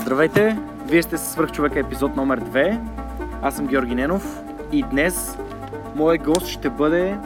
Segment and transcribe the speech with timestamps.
[0.00, 0.58] Здравейте!
[0.86, 2.80] Вие сте с Свърхчовека епизод номер 2.
[3.42, 5.38] Аз съм Георги Ненов и днес
[5.94, 7.18] моят гост ще бъде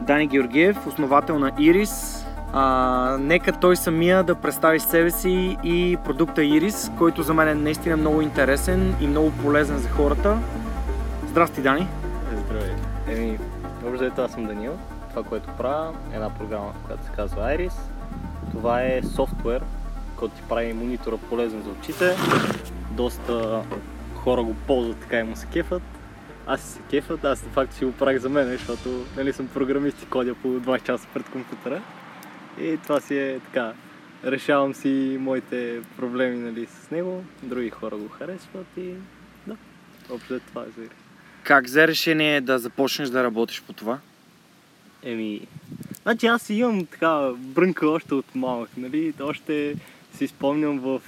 [0.00, 2.26] Дани Георгиев, основател на Iris.
[2.52, 7.54] А, нека той самия да представи себе си и продукта Iris, който за мен е
[7.54, 10.38] наистина много интересен и много полезен за хората.
[11.26, 11.86] Здрасти, Дани!
[12.46, 12.74] Здравей.
[13.08, 13.38] Еми,
[14.00, 14.72] ето аз съм Данил.
[15.10, 17.74] Това, което правя е една програма, която се казва Iris.
[18.52, 19.62] Това е софтуер,
[20.24, 22.16] който ти прави монитора полезен за очите.
[22.90, 23.62] Доста
[24.14, 25.82] хора го ползват така и му се кефат.
[26.46, 30.02] Аз се кефат, аз de факто си го правих за мен, защото нали, съм програмист
[30.02, 31.82] и кодя по 20 часа пред компютъра.
[32.60, 33.72] И това си е така.
[34.24, 38.94] Решавам си моите проблеми нали, с него, други хора го харесват и
[39.46, 39.56] да,
[40.10, 40.88] общо това е за.
[41.42, 43.98] Как взе решение да започнеш да работиш по това?
[45.02, 45.40] Еми,
[46.02, 49.14] значи аз имам така брънка още от малък, нали?
[49.20, 49.76] Още
[50.16, 51.02] си спомням в,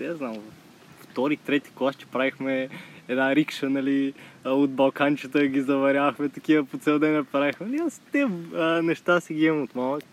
[0.00, 2.68] я знам, в втори, трети клас, че правихме
[3.08, 7.66] една рикша, нали, от балканчета ги заварявахме, такива по цел ден правихме.
[7.66, 10.04] Нали, аз те а, неща си ги имам от малък.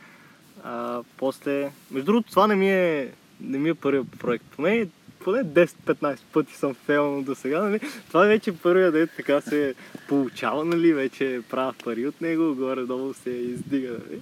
[0.64, 4.46] А, после, между другото, това не ми е, не ми е първият проект.
[4.56, 4.88] Поне,
[5.20, 7.80] поне 10-15 пъти съм фейлнал до сега, нали?
[8.08, 9.76] Това вече е първия дет така се
[10.08, 10.94] получава, нали?
[10.94, 14.22] Вече правя пари от него, горе-долу се издига, нали?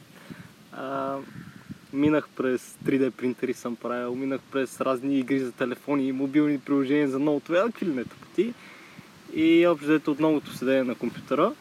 [0.71, 1.17] А,
[1.93, 7.09] минах през 3D принтери съм правил, минах през разни игри за телефони и мобилни приложения
[7.09, 8.53] за много това, какви ли не тъпоти.
[9.33, 11.51] И общо взето от многото седене на компютъра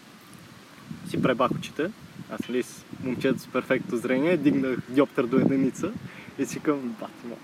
[1.09, 1.91] си пребах очите.
[2.31, 5.93] Аз нали с момчето с перфектно зрение, дигнах диоптър до единица
[6.39, 7.37] и си към, бати му,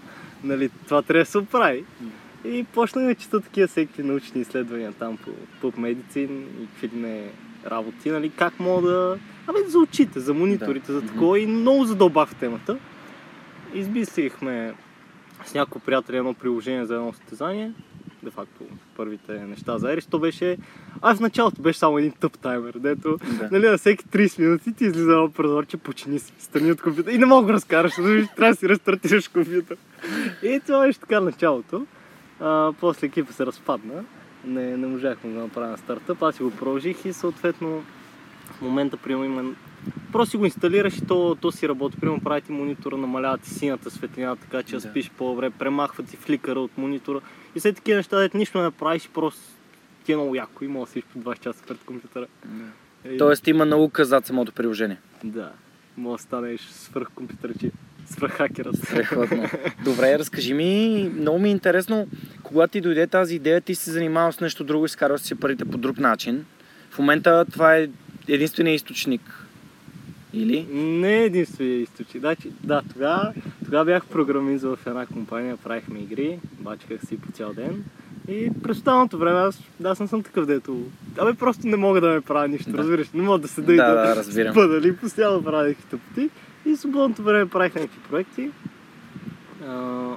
[0.45, 1.85] нали, това трябва да се оправи.
[2.45, 5.31] И почнах да чета такива всеки научни изследвания там по
[5.73, 7.31] PubMedicine и какви не
[7.67, 9.19] работи, нали, как мога да...
[9.47, 11.01] Абе, за очите, за мониторите, Да.
[11.01, 12.79] за такова и много задълбах в темата.
[13.75, 14.75] Измислихме
[15.45, 17.73] с няколко приятели едно приложение за едно състезание.
[18.23, 18.65] Де факто
[18.97, 20.07] първите неща за Ерис.
[20.07, 20.57] То беше...
[21.03, 23.49] А в началото беше само един тъп таймер, дето Да.
[23.53, 27.19] нали, на всеки 30 минути ти излиза едно прозорче, почини си, страни от компютъра и
[27.19, 29.77] не мога да разкараш, защото трябва да си рестартираш компютър.
[30.43, 31.87] И това беше така началото.
[32.41, 34.05] А, после екипа се разпадна.
[34.45, 36.23] Не, не можахме да направим на стартъп.
[36.23, 37.83] Аз си го продължих и съответно
[38.47, 39.55] в момента приема има...
[40.13, 41.97] Просто си го инсталираш и то, то си работи.
[41.97, 44.77] Примерно прави ти монитора, намалява ти синята светлина, така че Да.
[44.77, 44.81] да.
[44.83, 47.21] спиш по-добре, премахва ти фликъра от монитора.
[47.55, 49.41] И след такива неща, дето нищо не правиш, просто
[50.05, 52.27] ти е много яко и мога да сидиш по 20 часа пред компютъра.
[53.05, 54.99] И- Тоест има наука зад самото приложение.
[55.25, 55.53] Да.
[55.97, 57.71] Мога да станеш свърх компютърчи.
[58.07, 58.77] Свърх хакерът.
[58.77, 59.49] Страхотно.
[59.85, 62.07] Добре, разкажи ми, много ми е интересно,
[62.43, 65.65] когато ти дойде тази идея, ти се занимавал с нещо друго и изкарваш си парите
[65.65, 66.45] по друг начин.
[66.91, 67.89] В момента това е
[68.29, 69.47] единствения източник.
[70.33, 70.67] Или?
[70.73, 72.21] Не е единствения източник.
[72.21, 73.33] Значи, да, тогава,
[73.65, 77.85] тогава бях програмист в една компания, правихме игри, бачках си по цял ден.
[78.29, 80.83] И през останалото време аз, да, аз не съм такъв дето.
[81.19, 82.79] Абе, просто не мога да ме правя нищо, Да.
[82.79, 83.11] разбираш.
[83.15, 84.55] Не мога да и Да, да, да, разбирам.
[84.57, 84.97] нали?
[84.97, 86.31] Постоянно правих тъпоти.
[86.67, 88.51] И свободното време правих някакви проекти.
[89.67, 90.09] А,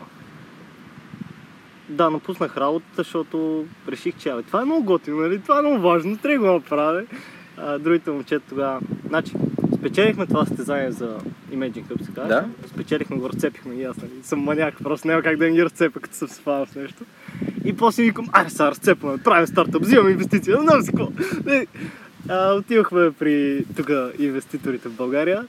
[1.90, 5.42] да, напуснах работата, защото реших, че абе, това е много готино, нали?
[5.42, 7.04] Това е много важно, трябва да го направя.
[7.58, 8.80] А, другите момчета тогава...
[9.08, 9.34] Значи,
[9.78, 11.18] спечелихме това състезание за
[11.52, 12.28] Imagine Hub, се казва.
[12.28, 12.46] Да.
[12.68, 14.12] Спечелихме го, разцепихме и аз, нали?
[14.24, 17.04] Съм маняк, просто няма как да ги разцепя, като съм фанал с нещо.
[17.66, 21.12] И после викам, айде сега разцепваме, правим стартъп, взимаме инвестиция, не знам си какво.
[22.30, 25.48] А, отивахме при тук инвеститорите в България.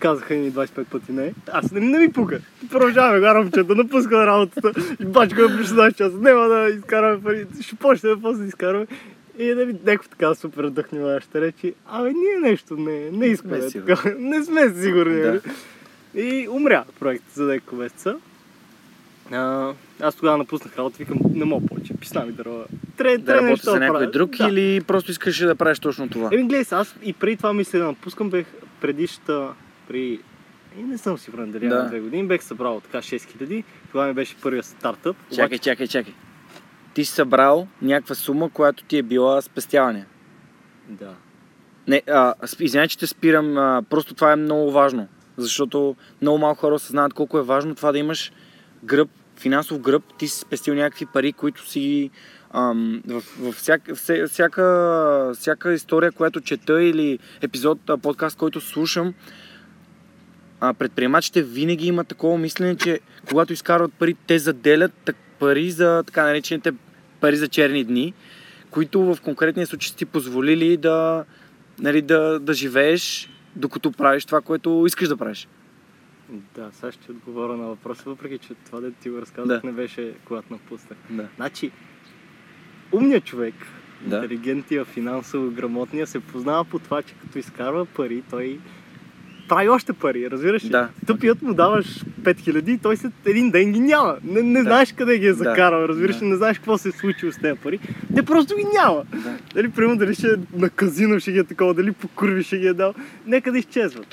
[0.00, 1.34] Казаха ни 25 пъти не.
[1.52, 2.40] Аз не, не ми пука.
[2.70, 6.16] Продължаваме го момчета, напускаме работата и бачкаме по 16 часа.
[6.16, 7.46] Няма да изкараме пари.
[7.60, 8.86] Ще почнем после да изкараме.
[9.38, 11.74] И да ви някакво така супер вдъхновяваща речи.
[11.86, 13.58] Абе, ние нещо не, не искаме.
[13.58, 15.20] Не така, не сме сигурни.
[15.20, 15.26] Да.
[15.26, 15.40] нали?
[16.14, 18.16] И умря проект за няколко месеца.
[19.32, 22.64] А, аз тогава напуснах работа, викам, не мога повече, писна ми дърва.
[22.96, 24.48] Тре, Да тре нещо за някой друг да.
[24.48, 26.28] или просто искаш да правиш точно това?
[26.32, 28.46] Еми, гледай, аз и преди това мисля да напускам, бех
[28.80, 29.48] предишната,
[29.90, 30.20] при...
[30.78, 31.86] И не съм сигурен дали Да.
[31.86, 33.64] две години, бех събрал така 6000.
[33.92, 35.16] Тогава ми беше първият стартъп.
[35.34, 36.14] Чакай, чакай, чакай.
[36.94, 40.06] Ти си събрал някаква сума, която ти е била спестяване.
[40.88, 41.14] Да.
[41.88, 42.34] Не, а,
[42.88, 45.08] че те спирам, а, просто това е много важно.
[45.36, 48.32] Защото много малко хора осъзнават колко е важно това да имаш
[48.84, 49.08] гръб,
[49.38, 52.10] финансов гръб, ти си спестил някакви пари, които си
[52.50, 59.14] ам, в, в всяка, вся- всяка, всяка история, която чета или епизод, подкаст, който слушам,
[60.60, 66.02] а, предприемачите винаги имат такова мислене, че когато изкарват пари, те заделят так, пари за
[66.06, 66.72] така наречените
[67.20, 68.14] пари за черни дни,
[68.70, 71.24] които в конкретния случай са ти позволили да,
[71.78, 75.48] нали, да, да живееш, докато правиш това, което искаш да правиш.
[76.54, 79.66] Да, сега ще отговоря на въпроса, въпреки че това да ти го разказах Да.
[79.66, 80.98] не беше когато напуснах.
[81.10, 81.28] Да.
[81.36, 81.70] Значи,
[82.92, 83.54] умният човек,
[84.00, 84.16] Да.
[84.16, 88.58] интелигентния, финансово грамотния, се познава по това, че като изкарва пари, той
[89.50, 90.68] прави още пари, разбираш ли?
[90.68, 90.88] Да.
[91.06, 91.86] Тъпият му даваш
[92.22, 94.16] 5000 и той след един ден ги няма.
[94.24, 94.62] Не, не Да.
[94.62, 95.34] знаеш къде ги е Да.
[95.34, 96.20] закарал, разбираш ли?
[96.20, 96.26] Да.
[96.26, 97.78] Не знаеш какво се е случило с тези пари.
[98.14, 99.02] Те просто ги няма.
[99.14, 99.36] Да.
[99.54, 102.58] Дали, примерно, дали ще е на казино ще ги е такова, дали по курви ще
[102.58, 102.94] ги е дал.
[103.26, 104.06] Нека да изчезват.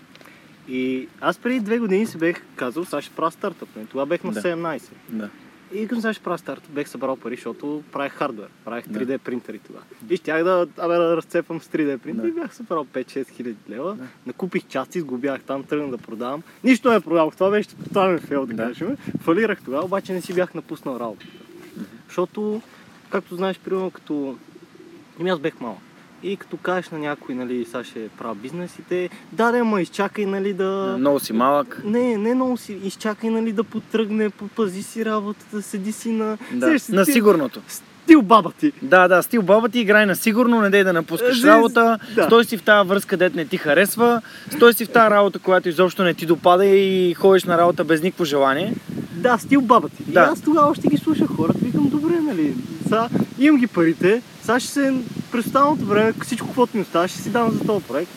[0.70, 3.70] И аз преди две години си бех казал, сега ще правя стартъп.
[3.76, 3.86] Не?
[3.86, 4.42] Тогава бех на Да.
[4.42, 4.82] 17.
[5.10, 5.30] Да.
[5.74, 8.48] И сега ще правя стартъп, бех събрал пари, защото правех хардвер.
[8.66, 9.00] Правех Да.
[9.00, 9.86] 3D принтери тогава.
[10.10, 12.22] И щях да, абе, да разцепвам с 3D принтери.
[12.22, 12.28] Да.
[12.28, 13.96] И бях събрал 5-6 хиляди лева.
[13.96, 14.04] Да.
[14.26, 16.44] Накупих части, сгубях там, тръгнах да продавам.
[16.64, 17.34] Нищо не продавах.
[17.34, 18.64] Това беше тотален фейл, да, Да.
[18.68, 18.98] кажем.
[19.22, 21.26] Фалирах тогава, обаче не си бях напуснал работа.
[22.08, 22.62] Защото,
[23.10, 24.38] както знаеш, примерно като...
[25.20, 25.80] Ами аз бех малък.
[26.24, 29.82] И като кажеш на някой, нали, сега ще правя бизнес и те, да, да, ма
[29.82, 30.96] изчакай, нали, да...
[31.00, 31.82] Много си малък.
[31.86, 32.78] Не, не много си.
[32.84, 36.38] Изчакай, нали, да потръгне, попази си работата, седи си на...
[36.52, 36.66] Да.
[36.66, 37.62] Сещаш се, На ти- сигурното.
[38.04, 38.72] Стил баба ти.
[38.82, 42.24] Да, да, стил баба ти играй на сигурно, не дей да напускаш Е, работа, да.
[42.24, 45.70] стой си в тази връзка, дет не ти харесва, стой си в тази работа, която
[45.70, 48.74] изобщо не ти допада и ходиш на работа без никакво желание.
[49.12, 50.04] Да, стил баба ти.
[50.04, 50.20] Да.
[50.20, 52.54] И аз тогава още ги слушах хората, викам, добре, нали,
[52.84, 53.10] сега
[53.40, 54.94] имам ги парите, сега ще се,
[55.32, 58.12] през останалото време, всичко, каквото ми остава, ще си дам за този проект.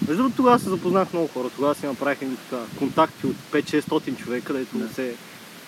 [0.00, 4.16] Между другото, тогава се запознах много хора, тогава си направих едни така контакти от 5-600
[4.16, 4.88] човека, където Да.
[4.88, 5.14] се...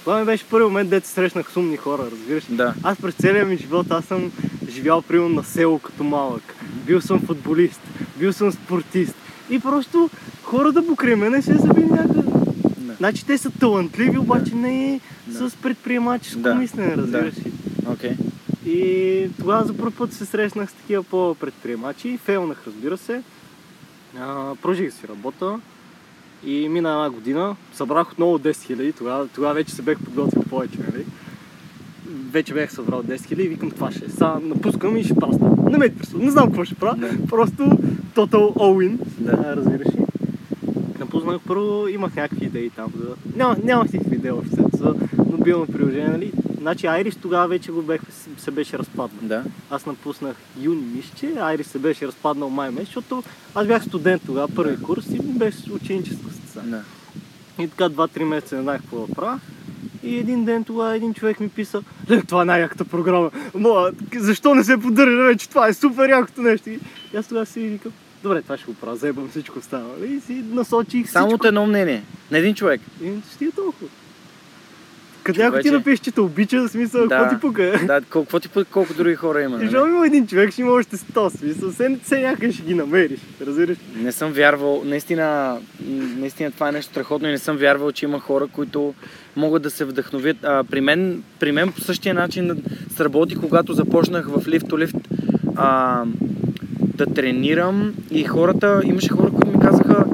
[0.00, 2.44] Това ми беше първи момент, дето се срещнах с умни хора, разбираш.
[2.48, 2.74] Да.
[2.82, 4.32] Аз през целия ми живот, аз съм
[4.68, 6.54] живял примерно на село като малък.
[6.86, 7.80] Бил съм футболист,
[8.18, 9.14] бил съм спортист.
[9.50, 10.10] И просто
[10.42, 12.22] хората покрай мене се са били някъде.
[12.78, 12.94] Да.
[12.94, 15.50] Значи те са талантливи, обаче не Да.
[15.50, 16.54] с предприемаческо Да.
[16.54, 17.52] мислене, разбираш ли.
[17.86, 18.16] Окей.
[18.66, 23.22] И тогава за първ път се срещнах с такива по-предприемачи фейлнах, разбира се.
[24.18, 25.60] А, продължих си работа
[26.46, 27.56] и мина една година.
[27.72, 31.04] Събрах отново 10 000, тогава, тогава вече се бех подготвил повече, нали?
[32.30, 34.08] Вече бях събрал 10 000 и викам това ще е.
[34.08, 35.70] Сега напускам и ще стартъп.
[35.70, 37.26] Не ме интересува, не знам какво ще правя, Да.
[37.26, 37.62] просто
[38.14, 39.56] total all-in, Да.
[39.56, 40.04] разбираш ли.
[40.98, 42.92] Напуснах първо, имах някакви идеи там.
[42.96, 43.14] За...
[43.36, 44.94] Няма, нямах никакви идеи въобще за
[45.30, 46.32] мобилно приложение, нали?
[46.64, 48.00] Значи Айрис тогава вече го бех,
[48.38, 49.18] се беше разпаднал.
[49.22, 49.44] Да.
[49.70, 53.22] Аз напуснах юни, мисля, Айрис се беше разпаднал май месец, защото
[53.54, 54.82] аз бях студент тогава, първи Да.
[54.82, 56.70] курс и беше ученическо състезание.
[56.70, 56.82] Да.
[57.64, 59.40] И така 2-3 месеца не знаех какво да правя.
[60.02, 63.30] И един ден тогава един човек ми писа, Ле, това е най-яката програма.
[63.54, 65.48] Моя, защо не се поддържа вече?
[65.48, 66.70] Това е супер якото нещо.
[66.70, 66.78] И
[67.16, 70.04] аз тогава си викам, добре, това ще го правя, заебам всичко останало.
[70.04, 71.40] И си насочих Само всичко.
[71.42, 72.02] от едно мнение.
[72.30, 72.80] На един човек.
[73.02, 73.88] И стига толкова.
[75.24, 75.78] Като някой ти Човече.
[75.78, 77.08] напише, че те обича, в смисъл, Да.
[77.18, 77.80] какво ти пука?
[77.86, 79.56] Да, колко ти пък, колко други хора има.
[79.62, 79.90] И нали?
[79.90, 81.70] Има един човек, ще има още 100 смисъл.
[81.70, 83.20] Все, все някъде ще ги намериш.
[83.46, 83.78] Разбираш?
[83.96, 85.56] Не съм вярвал, наистина,
[86.18, 88.94] наистина това е нещо страхотно и не съм вярвал, че има хора, които
[89.36, 90.36] могат да се вдъхновят.
[90.42, 92.62] А, при, мен, при мен по същия начин
[92.96, 94.46] сработи, когато започнах в
[95.56, 96.02] а,
[96.78, 100.04] да тренирам и хората, имаше хора, които ми казаха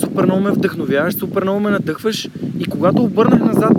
[0.00, 2.28] супер много ме вдъхновяваш, супер много ме надъхваш
[2.58, 3.72] и когато обърнах назад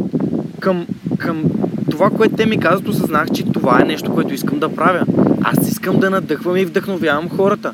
[0.59, 1.43] към, към
[1.91, 5.05] това, което те ми казват, осъзнах, че това е нещо, което искам да правя.
[5.41, 7.73] Аз искам да надъхвам и вдъхновявам хората.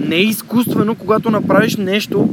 [0.00, 2.28] Не е изкуствено, когато направиш нещо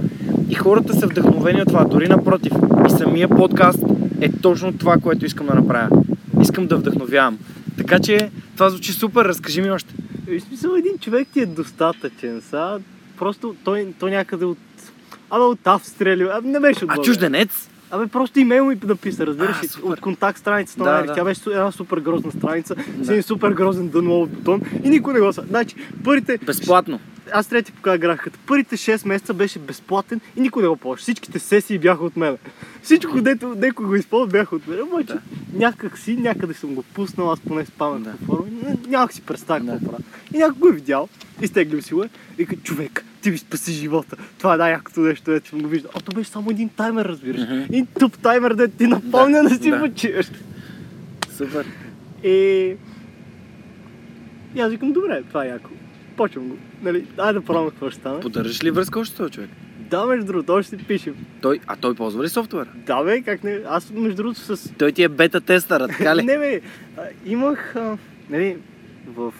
[0.49, 1.83] и хората са вдъхновени от това.
[1.83, 2.53] Дори напротив.
[2.87, 3.79] И самия подкаст
[4.21, 5.89] е точно това, което искам да направя.
[6.41, 7.37] Искам да вдъхновявам.
[7.77, 9.25] Така че това звучи супер.
[9.25, 9.93] Разкажи ми още.
[10.31, 12.41] И в смисъл един човек ти е достатъчен.
[12.41, 12.79] Са,
[13.19, 14.57] просто той, той някъде от...
[15.29, 16.37] Абе от Австрия?
[16.37, 17.69] Абе не беше от А чужденец?
[17.91, 19.67] Абе просто имейл ми написа, разбираш А, ли?
[19.67, 19.87] супер.
[19.87, 21.07] От контакт страницата Да, на Айрис.
[21.07, 21.13] да.
[21.13, 23.11] Тя беше една супер грозна страница, с Да.
[23.11, 25.43] един супер грозен дънлоуд бутон и никой не го са.
[25.43, 26.37] Значи, първите...
[26.37, 26.99] Безплатно.
[27.33, 28.39] Аз трети покажа графиката.
[28.47, 31.01] Първите 6 месеца беше безплатен и никой не го ползваше.
[31.01, 32.37] Всичките сесии бяха от мен.
[32.83, 34.81] Всичко, дето, дето го използва, бяха от мен.
[34.83, 35.19] Обаче, Да.
[35.53, 38.13] някак си, някъде съм го пуснал, аз поне с памет Да.
[38.25, 38.45] форма.
[38.87, 39.71] Нямах си представа Да.
[39.71, 40.03] какво правя.
[40.33, 41.09] И някой го е видял,
[41.41, 44.15] изтеглил си го е и човек, ти ми спаси живота.
[44.37, 45.91] Това е най-якото нещо, дето съм го виждал.
[45.95, 47.41] А то беше само един таймер, разбираш.
[47.41, 47.53] Мгм.
[47.53, 49.79] Един тъп таймер, да ти напомня Да, да, си да.
[49.79, 50.31] почиваш.
[51.37, 51.65] Супер.
[52.23, 52.75] И...
[54.55, 55.69] и аз викам, добре, това е яко.
[56.17, 56.57] Почвам го.
[56.81, 58.19] Нали, дай да пробвам какво ще стане.
[58.19, 59.49] Поддържаш ли връзка още с този човек?
[59.79, 61.15] Да, между другото, още си пишем.
[61.41, 62.69] Той, а той ползва ли софтуера?
[62.75, 63.59] Да, бе, как не.
[63.67, 64.73] Аз, между другото, с...
[64.77, 66.23] Той ти е бета тестъра, така ли?
[66.23, 66.61] не, бе,
[66.97, 67.97] а, имах, а,
[68.29, 68.57] нали,
[69.07, 69.33] в...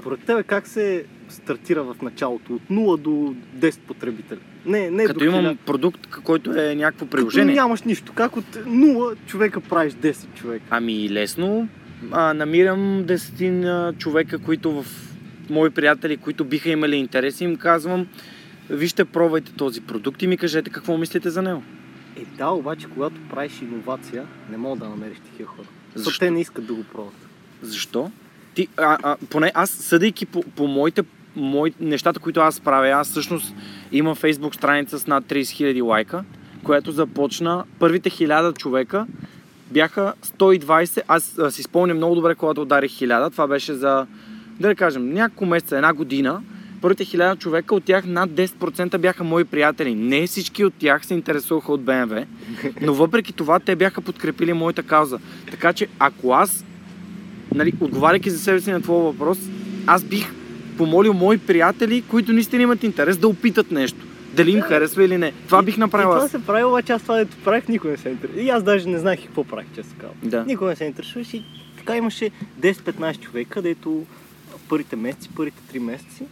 [0.00, 2.54] Според тебе как се стартира в началото?
[2.54, 4.38] От 0 до 10 потребителя?
[4.66, 5.56] Не, не Като имам 1000.
[5.56, 7.54] продукт, който е някакво Като приложение.
[7.54, 8.12] нямаш нищо.
[8.12, 10.64] Как от 0 човека правиш 10 човека?
[10.70, 11.68] Ами лесно.
[12.10, 14.86] А, намирам десетина човека, които в
[15.50, 18.06] мои приятели, които биха имали интерес, им казвам
[18.70, 21.62] вижте, пробвайте този продукт и ми кажете какво мислите за него.
[22.16, 25.66] Е, да, обаче, когато правиш иновация, не мога да намериш такива хора.
[25.94, 26.18] Защо?
[26.18, 27.26] те не искат да го пробват.
[27.62, 28.10] Защо?
[28.54, 31.02] Ти, а, а, поне аз, съдейки по, по моите,
[31.36, 33.54] мои, нещата, които аз правя, аз всъщност
[33.92, 36.24] имам фейсбук страница с над 30 000 лайка,
[36.64, 39.06] която започна, първите 1000 човека
[39.70, 44.06] бяха 120, аз си спомням много добре, когато ударих 1000, това беше за,
[44.60, 46.42] да да кажем, няколко месеца, една година,
[46.80, 49.94] първите 1000 човека, от тях над 10% бяха мои приятели.
[49.94, 52.24] Не всички от тях се интересуваха от BMW,
[52.82, 55.18] но въпреки това те бяха подкрепили моята кауза.
[55.50, 56.64] Така че ако аз
[57.54, 59.38] нали, отговаряйки за себе си на твоя въпрос,
[59.86, 60.32] аз бих
[60.76, 64.06] помолил мои приятели, които наистина имат интерес, да опитат нещо.
[64.34, 65.32] Дали им харесва или не.
[65.46, 68.08] Това бих И направил това се прави, обаче аз това дето правих, никой не се
[68.08, 68.42] интересува.
[68.42, 70.16] И аз даже не знаех какво правих, често казвам.
[70.22, 70.44] Да.
[70.44, 71.42] Никой не се интересуваше и
[71.78, 72.30] така имаше
[72.60, 74.06] 10-15 човека, дето
[74.68, 76.24] първите месеци, първите 3 месеци,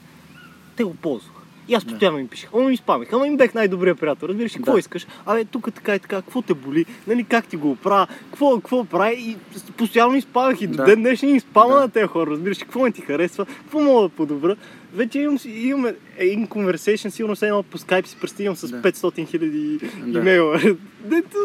[0.77, 1.38] те го ползваха.
[1.69, 4.57] И аз постоянно им пишех, ама ми спамих, ама им бех най-добрия приятел, разбираш ли,
[4.57, 4.79] какво Да.
[4.79, 5.07] искаш?
[5.27, 8.85] Абе, тук така и така, какво те боли, нали, как ти го оправя, какво, какво
[8.85, 9.37] прави и
[9.73, 10.85] постоянно им спамах и до Да.
[10.85, 11.81] ден днешен им спама Да.
[11.81, 14.57] на тези хора, разбираш ли, какво не ти харесва, какво мога да подобра.
[14.95, 18.83] Вече имам, имаме един conversation, сигурно се едно по скайп си пристигам с Да.
[18.83, 20.19] 500 хиляди Да.
[20.19, 20.61] имейла.
[21.01, 21.37] Дето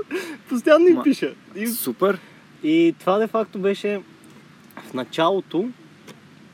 [0.49, 1.33] постоянно им Ма- пиша.
[1.55, 2.17] И Супер.
[2.63, 4.01] и това де факто беше
[4.79, 5.69] в началото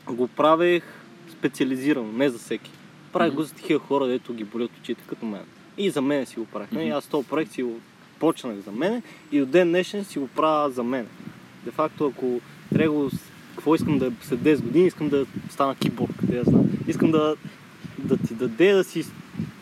[0.06, 0.82] го правех
[1.30, 2.70] специализирано, не за всеки.
[3.12, 5.42] Правих го за такива хора, дето ги болят очите като мен.
[5.78, 6.70] И за мен си го правих.
[6.70, 6.96] Mm-hmm.
[6.96, 7.80] Аз този проект си го
[8.18, 9.02] почнах за мен
[9.32, 11.06] и до ден днешен си го правя за мен.
[11.64, 12.40] Де факто, ако
[12.74, 13.10] трябва да
[13.60, 16.64] какво искам да след 10 години, искам да стана киборг, къде я знам.
[16.86, 17.36] Искам да,
[17.98, 19.04] да ти даде да си,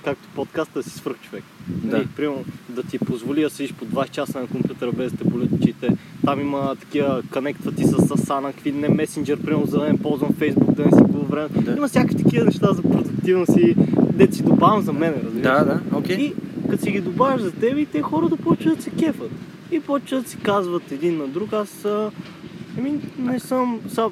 [0.09, 1.45] както подкаста, си свърх човек.
[1.69, 1.97] Да.
[1.97, 5.25] Нали, примерно да ти позволи да седиш по 20 часа на компютъра без да те
[5.25, 5.97] болят очите.
[6.25, 10.75] Там има такива конектвати с Asana, какви не месенджер, примерно за да не ползвам Facebook,
[10.75, 11.49] да не си губя време.
[11.49, 11.73] Да.
[11.77, 13.75] Има всякакви такива неща за продуктивност и
[14.13, 15.43] де си добавям за мен, разбираш.
[15.43, 16.17] Да, да, окей.
[16.17, 16.35] И
[16.71, 19.31] като си ги добавяш за теб и те хората почват да се кефат.
[19.71, 21.87] И почват да си казват един на друг, аз
[22.79, 24.11] еми, не съм, са,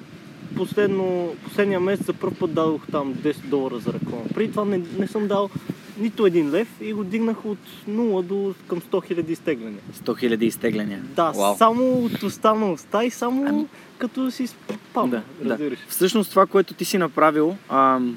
[0.57, 4.25] последно, последния месец за първ път дадох там 10 долара за реклама.
[4.35, 5.51] Преди това не, не съм дал
[5.99, 7.59] нито един лев и го дигнах от
[7.91, 9.81] 0 до към 100 000 изтегляния.
[10.05, 11.03] 100 000 изтегляния.
[11.17, 11.57] Да, Вау.
[11.57, 13.67] само от уста на уста и само Ами-
[13.99, 15.59] като си спам, Да, да.
[15.89, 18.17] Всъщност това, което ти си направил, ам,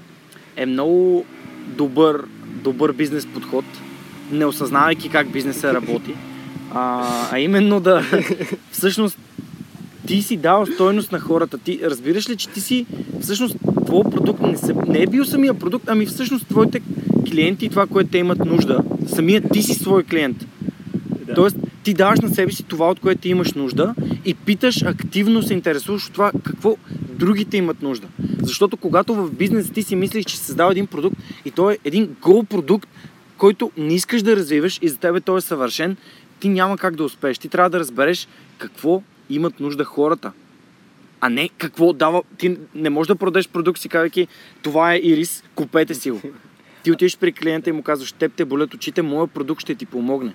[0.56, 1.26] е много
[1.68, 3.66] добър, добър бизнес подход,
[4.32, 6.16] не осъзнавайки как бизнеса работи.
[6.74, 8.04] А, а именно да...
[8.72, 9.18] Всъщност,
[10.08, 11.58] ти си дал стойност на хората.
[11.58, 12.86] Ти разбираш ли, че ти си...
[13.22, 13.56] Всъщност,
[13.86, 16.82] твой продукт не, се, не е бил самия продукт, ами всъщност твоите
[17.24, 18.84] клиенти и това, което те имат нужда.
[19.08, 20.48] Самият ти си свой клиент.
[21.28, 21.34] Да.
[21.34, 23.96] Тоест, ти даваш на себе си това, от което ти имаш нужда
[24.26, 26.78] и питаш, активно се интересуваш от това какво
[27.10, 28.08] другите имат нужда.
[28.42, 32.16] Защото когато в бизнес ти си мислиш, че създава един продукт и той е един
[32.22, 32.90] гол продукт,
[33.38, 35.98] който не искаш да развиваш и за тебе той е съвършен,
[36.40, 37.38] ти няма как да успееш.
[37.38, 40.32] Ти трябва да разбереш какво имат нужда хората.
[41.22, 42.22] А не какво дава.
[42.38, 44.28] Ти не можеш да продадеш продукт си, казвайки,
[44.62, 46.22] това е ирис, купете си го.
[46.84, 49.86] Ти отиваш при клиента и му казваш, теб те болят очите, моят продукт ще ти
[49.86, 50.34] помогне.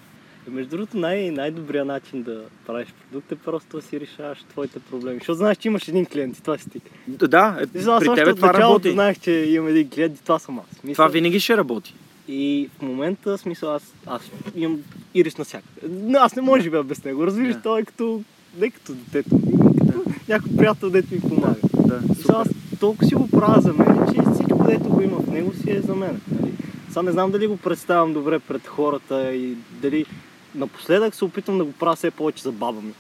[0.49, 5.19] Между другото, най- най-добрият начин да правиш продукт е просто да си решаваш твоите проблеми.
[5.19, 6.81] Защото знаеш, че имаш един клиент и това си ти.
[7.09, 8.93] Да, е, аз при тебе това работи.
[8.93, 10.83] знаех, че имам един клиент и това съм аз.
[10.85, 11.95] Мисля, Това винаги ще работи.
[12.29, 14.23] И в момента, смисъл, аз, аз
[14.57, 14.79] имам
[15.15, 15.89] ирис навсякъде.
[16.19, 17.27] Аз не мога да живея без него.
[17.27, 17.63] Разбираш, Да.
[17.63, 18.23] той е като,
[18.59, 19.37] не като детето,
[19.79, 21.55] като някой приятел, дето ми помага.
[21.87, 22.49] Да, Мисля, аз
[22.81, 25.81] толкова си го правя за мен, че всичко, дето го има в него, си е
[25.81, 26.21] за мен.
[26.41, 26.53] Нали?
[26.89, 30.07] Сега не знам дали го представям добре пред хората и дали
[30.55, 32.93] напоследък се опитвам да го правя все повече за баба ми.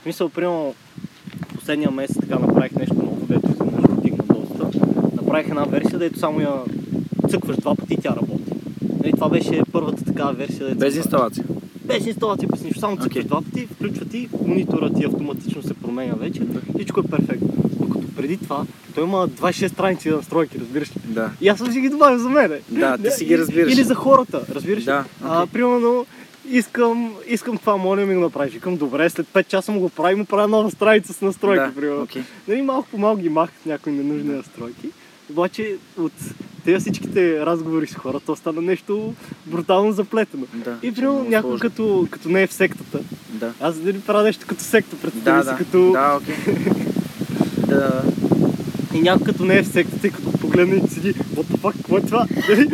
[0.00, 0.74] В смисъл, примерно,
[1.54, 4.78] последния месец така направих нещо ново, дето изведнъж го дигна доста.
[5.16, 6.52] Направих една версия, дето само я
[7.30, 8.52] цъкваш два пъти и тя работи.
[9.02, 10.66] Нали, това беше първата такава версия.
[10.66, 11.44] Дето Без инсталация.
[11.84, 12.80] Без инсталация, без нищо.
[12.80, 13.22] Само цъкваш Окей.
[13.22, 16.42] два пъти, включва ти, монитора ти автоматично се променя вече.
[16.74, 17.48] Всичко е перфектно.
[18.16, 21.00] Преди това, той има 26 страници на настройки, разбираш ли?
[21.04, 21.30] Да.
[21.40, 22.60] И аз съм си ги добавил за мене.
[22.68, 23.72] Да, ти Не, си ги разбираш.
[23.72, 24.84] Или за хората, разбираш ли?
[24.84, 25.52] Да, А, окей.
[25.52, 26.06] примерно,
[26.46, 28.52] искам, искам това, моля ми го направиш.
[28.52, 31.72] Викам, добре, след 5 часа му го правим, му правя нова страница с настройки, Да,
[31.72, 32.02] примерно.
[32.02, 32.22] окей.
[32.48, 34.88] Нали, малко по малко ги махах някои ненужни настройки.
[35.30, 36.12] Обаче от
[36.64, 39.14] тези всичките разговори с хората остана нещо
[39.46, 40.46] брутално заплетено.
[40.54, 42.98] Да, И примерно някой като, като не е в сектата.
[43.28, 43.52] Да.
[43.60, 45.56] Аз дали правя нещо като секта, представи Да, си, да.
[45.56, 45.92] като...
[45.92, 46.34] Да, окей.
[47.74, 48.02] Да.
[48.94, 51.98] И някой като не е в сектата като погледне и седи, what the fuck, какво
[51.98, 52.26] е това?
[52.48, 52.68] Нали?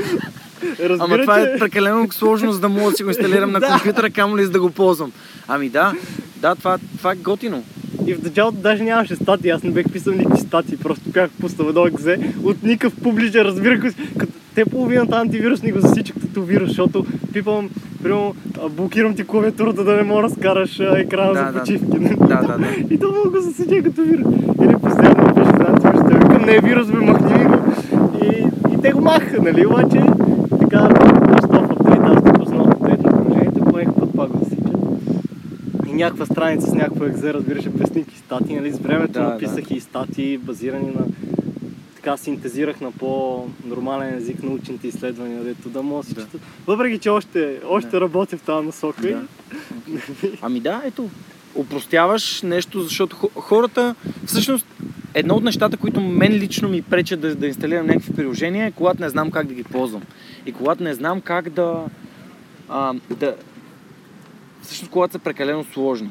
[0.80, 4.10] Разбира, Ама това е прекалено сложно, за да мога да си го инсталирам на компютъра,
[4.10, 5.12] камо ли за да го ползвам.
[5.48, 5.94] Ами да,
[6.36, 7.64] да, това, това е готино.
[8.06, 11.68] И в началото даже нямаше статии, аз не бех писал никакви статии, просто бях пуснал
[11.68, 14.32] едно екзе от никакъв публичен, разбира се, като...
[14.54, 17.70] те половината антивирусни го засичат като вирус, защото пипам,
[18.02, 18.34] примерно,
[18.70, 21.58] блокирам ти клавиатурата да не можеш да скараш екрана Да, за да.
[21.60, 21.98] почивки.
[21.98, 22.66] Да, да, да.
[22.90, 24.34] И то мога да засече като вирус.
[24.62, 27.56] Или постоянно пише за антивирус, те викам, не е вирус, бе, махни го.
[28.24, 30.02] И, и те го махаха, нали, обаче
[30.60, 30.88] така,
[31.38, 34.76] стоп апдейт, аз го пуснал апдейт на приложението, поех път пак го засичат.
[35.88, 39.70] И някаква страница с някаква екзе, разбираш, без снимки статии, нали, с времето Да, написах
[39.70, 41.04] и статии, базирани на
[42.00, 46.40] така синтезирах на по-нормален език научните изследвания, дето да мога да четат.
[46.66, 48.00] Въпреки, че още, още Да.
[48.00, 49.08] работя в тази насока.
[49.08, 49.22] и- Да.
[50.42, 51.10] Ами да, ето.
[51.54, 53.94] Упростяваш нещо, защото хо- хората,
[54.26, 54.66] всъщност,
[55.14, 59.02] едно от нещата, които мен лично ми пречат да, да инсталирам някакви приложения е когато
[59.02, 60.02] не знам как да ги ползвам.
[60.46, 61.84] И когато не знам как да,
[62.68, 63.34] а, да
[64.62, 66.10] всъщност когато са прекалено сложни.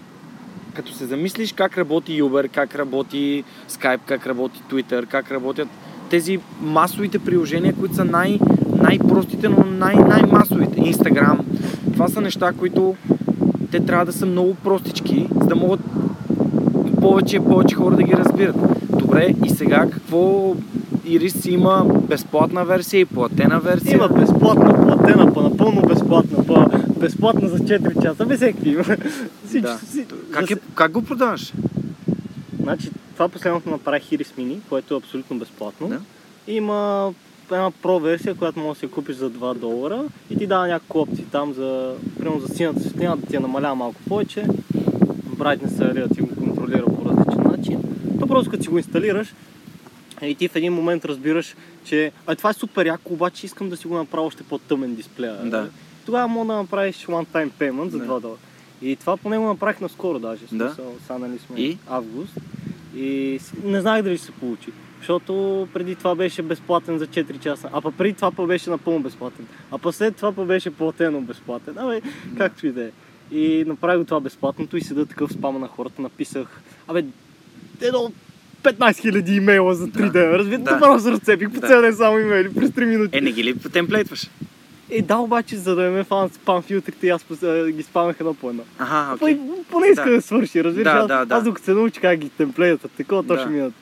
[0.80, 5.68] Като се замислиш как работи Uber, как работи Skype, как работи Twitter, как работят
[6.10, 8.40] тези масовите приложения, които са най-
[8.82, 10.82] най-простите, но най- най-масовите.
[10.82, 11.40] Instagram.
[11.94, 12.96] Това са неща, които
[13.72, 15.80] те трябва да са много простички, за да могат
[17.02, 18.56] повече и повече хора да ги разбират.
[19.00, 20.56] Добре, и сега какво
[21.06, 23.96] Ирис има безплатна версия и платена версия?
[23.96, 26.68] Има безплатна, платена, па напълно безплатна, па
[27.00, 28.84] безплатна за 4 часа, без всеки има.
[29.54, 29.80] Да.
[30.32, 31.54] Как, е, как го продаваш?
[32.62, 35.88] Значи, това последното направих Iris Mini, което е абсолютно безплатно.
[35.88, 36.00] Да.
[36.48, 37.12] Има
[37.52, 41.00] една про версия, която може да си купиш за 2 долара и ти дава няколко
[41.00, 44.46] опции там за, примерно за синята светлина да ти я намалява малко повече,
[45.36, 47.82] brightness да ти го контролира по различен начин.
[48.20, 49.34] То просто като си го инсталираш
[50.22, 53.78] и ти в един момент разбираш, че а, това е супер яко, обаче искам да
[53.78, 55.36] си го направя още по-тъмен дисплея.
[55.44, 55.70] Да.
[56.06, 58.06] Тогава мога да направиш one-time payment за Да.
[58.06, 58.38] 2 долара.
[58.82, 60.42] И това поне го направих наскоро даже.
[60.52, 60.76] Да.
[61.02, 61.78] Сега нали сме И?
[61.90, 62.34] август.
[62.96, 64.70] И не знаех дали ще се получи.
[65.00, 65.34] Защото
[65.74, 69.48] преди това беше безплатен за 4 часа, а па преди това па беше напълно безплатен.
[69.72, 71.78] А па след това па беше платено безплатен.
[71.78, 72.02] Абе,
[72.38, 72.90] както и да е.
[73.32, 76.02] И направих го това безплатното и седа такъв спама на хората.
[76.02, 77.06] Написах, абе,
[77.82, 78.12] едно
[78.64, 80.12] 15 000 имейла за 3 Да.
[80.12, 80.32] дена.
[80.32, 80.78] Разбира, Да.
[80.80, 81.00] да.
[81.00, 81.68] се разцепих по Да.
[81.68, 83.18] цял ден само имейли през 3 минути.
[83.18, 84.30] Е, не ги ли темплейтваш?
[84.92, 87.26] Е, да, обаче, за да не ме фанат спам филтрите, аз
[87.70, 88.64] ги спамах едно по едно.
[88.80, 89.22] Ага, Okay.
[89.24, 89.40] окей.
[89.72, 90.16] Поне иска Да.
[90.16, 90.22] да.
[90.22, 90.84] свърши, разбираш?
[90.86, 91.36] Да, аз, да, да.
[91.36, 93.40] аз докато се научи как ги темплейтат, такова, то Да.
[93.40, 93.74] ще минат.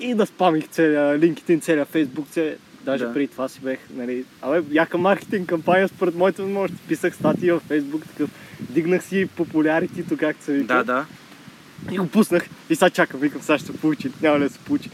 [0.00, 2.56] И да спамих целия LinkedIn, целия Facebook, целия...
[2.84, 3.12] Даже Да.
[3.12, 6.86] преди това си бех, нали, абе, яка маркетинг кампания според моите възможности.
[6.88, 10.74] Писах статии във Facebook, такъв, дигнах си популяритито, както се вика.
[10.74, 11.04] Да, да.
[11.92, 14.58] И го пуснах и сега чакам, викам, сега ще се получи, няма ли да се
[14.58, 14.90] получи.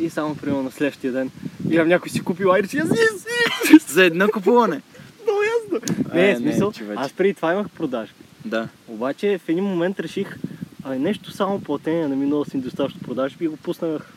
[0.00, 1.30] И само примерно на следващия ден,
[1.64, 2.88] гледам някой си купил Iris и аз,
[3.92, 4.80] За едно купуване.
[5.22, 5.94] много ясно.
[6.14, 7.00] Не, не, е, смисъл, човече.
[7.00, 8.14] аз преди това имах продажби.
[8.44, 8.68] Да.
[8.88, 10.36] Обаче в един момент реших,
[10.84, 14.12] ай нещо само платение на минало си достатъчно продажби и го пуснах,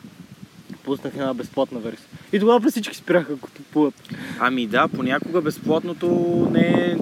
[0.84, 2.06] пуснах една безплатна версия.
[2.32, 3.94] И тогава всички спряха да купуват.
[4.38, 6.06] Ами да, понякога безплатното
[6.52, 6.96] не е...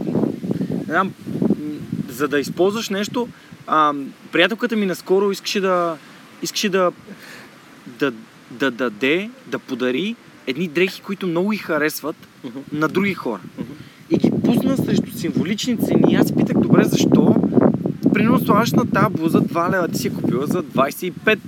[0.89, 1.13] Не знам,
[2.09, 3.29] за да използваш нещо,
[3.67, 3.93] а,
[4.33, 5.97] приятелката ми наскоро искаше да,
[6.43, 6.93] искаше да,
[7.87, 8.13] да,
[8.51, 10.17] да даде, да подари
[10.47, 12.17] едни дрехи, които много й харесват
[12.73, 13.41] на други хора.
[13.59, 13.73] Мгм.
[14.11, 16.15] И ги пусна срещу символични цени.
[16.15, 17.37] Аз питах, добре, защо?
[18.15, 21.39] Примерно слагаш на тази блуза 2 лева, ти си я купила за 25.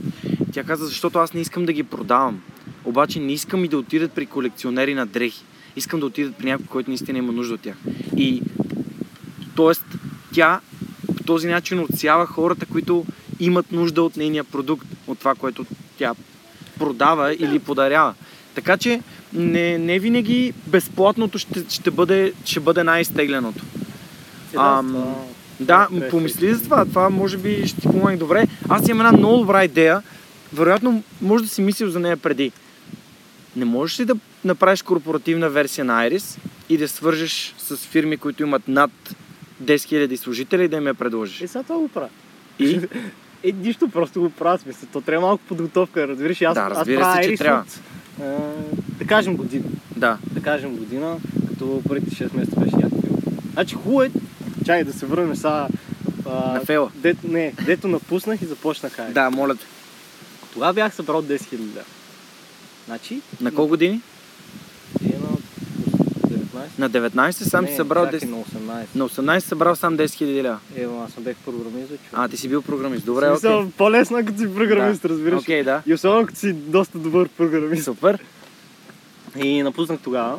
[0.53, 2.41] Тя каза, защото аз не искам да ги продавам.
[2.85, 5.45] Обаче не искам и да отидат при колекционери на дрехи.
[5.77, 7.77] Искам да отидат при някой, който наистина има нужда от тях.
[8.17, 8.43] И
[9.57, 9.85] Тоест,
[10.35, 10.61] тя
[11.17, 13.05] по този начин отсява хората, които
[13.41, 15.67] имат нужда от нейния продукт, от това, което
[15.99, 16.15] тя
[16.79, 18.15] продава или подарява.
[18.55, 23.65] Така че не, не винаги безплатното ще, ще, бъде, ще бъде най-изтегленото.
[24.53, 25.15] Е, Ам,
[25.61, 26.85] Да, е помисли за това.
[26.85, 28.47] Това може би ще ти помогне добре.
[28.69, 30.03] Аз имам една много добра идея.
[30.53, 32.53] Вероятно, може да си мислил за нея преди.
[33.57, 36.39] Не можеш ли да направиш корпоративна версия на Iris
[36.69, 38.91] и да свържеш с фирми, които имат над
[39.65, 39.75] 10
[40.09, 41.41] 000 служители да им я предложиш?
[41.41, 42.09] Е, сега това го правя.
[42.59, 42.81] И?
[43.45, 44.89] Е, нищо, просто го правя, смисъл.
[44.93, 46.43] То трябва малко подготовка, разбираш.
[46.43, 47.61] Аз, Да, аз разбира правя се, че трябва.
[47.61, 47.81] от,
[48.21, 48.39] а,
[48.89, 49.65] да кажем година.
[49.97, 50.19] Да.
[50.25, 51.17] Да кажем година,
[51.49, 53.09] като първите 6 месеца беше някакви.
[53.53, 54.11] Значи хубаво е,
[54.67, 55.69] чай да се върнем сега.
[56.27, 56.91] а, На фела.
[56.95, 58.97] Дет, не, дето напуснах и започнах.
[59.11, 59.67] Да, моля те.
[60.53, 61.85] Тогава бях събрал 10 000 лева.
[62.87, 64.01] Значи, На колко години?
[66.59, 67.15] Е на 19.
[67.15, 68.25] На 19 сам не, си събрал чакай, 10.
[68.25, 68.87] на 18.
[68.95, 70.59] На 18 събрал сам 10 000 лева.
[70.77, 72.01] Ева, аз съм бех програмист, човек.
[72.13, 73.05] А, ти си бил програмист.
[73.07, 73.51] Добре, окей.
[73.79, 75.09] По-лесно е като си програмист, Да.
[75.09, 75.41] разбираш.
[75.41, 75.83] Окей, да.
[75.87, 77.85] И особено като си доста добър програмист.
[77.85, 78.19] Супер.
[79.37, 80.39] И напуснах тогава.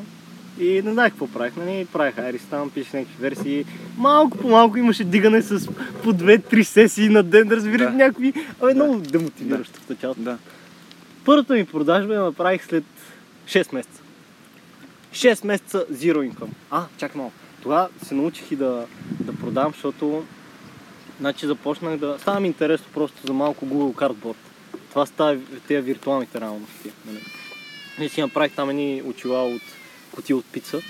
[0.60, 1.88] И не знаех какво правих, нали?
[1.94, 3.66] Правих Iris там, пишех някакви версии.
[3.98, 5.68] Малко по малко имаше дигане с
[6.04, 7.98] по 2-3 сесии на ден, да разбираш Да.
[7.98, 8.34] някакви.
[8.62, 10.22] Абе, много демотивиращо в началото.
[10.22, 10.38] Да.
[11.26, 12.84] Първата ми продажба я направих след
[13.48, 14.02] 6 месеца.
[15.14, 16.50] 6 месеца zero income.
[16.72, 17.34] А, чакай малко.
[17.62, 18.86] Тогава се научих и да,
[19.20, 20.26] да продавам, защото
[21.20, 22.18] значи започнах да...
[22.22, 24.36] Става ми интересно просто за малко Google Cardboard.
[24.90, 26.92] Това става тези виртуалните реалности.
[27.06, 27.20] Нали?
[28.02, 29.62] И си направих там едни очила от
[30.12, 30.82] кутия от пица.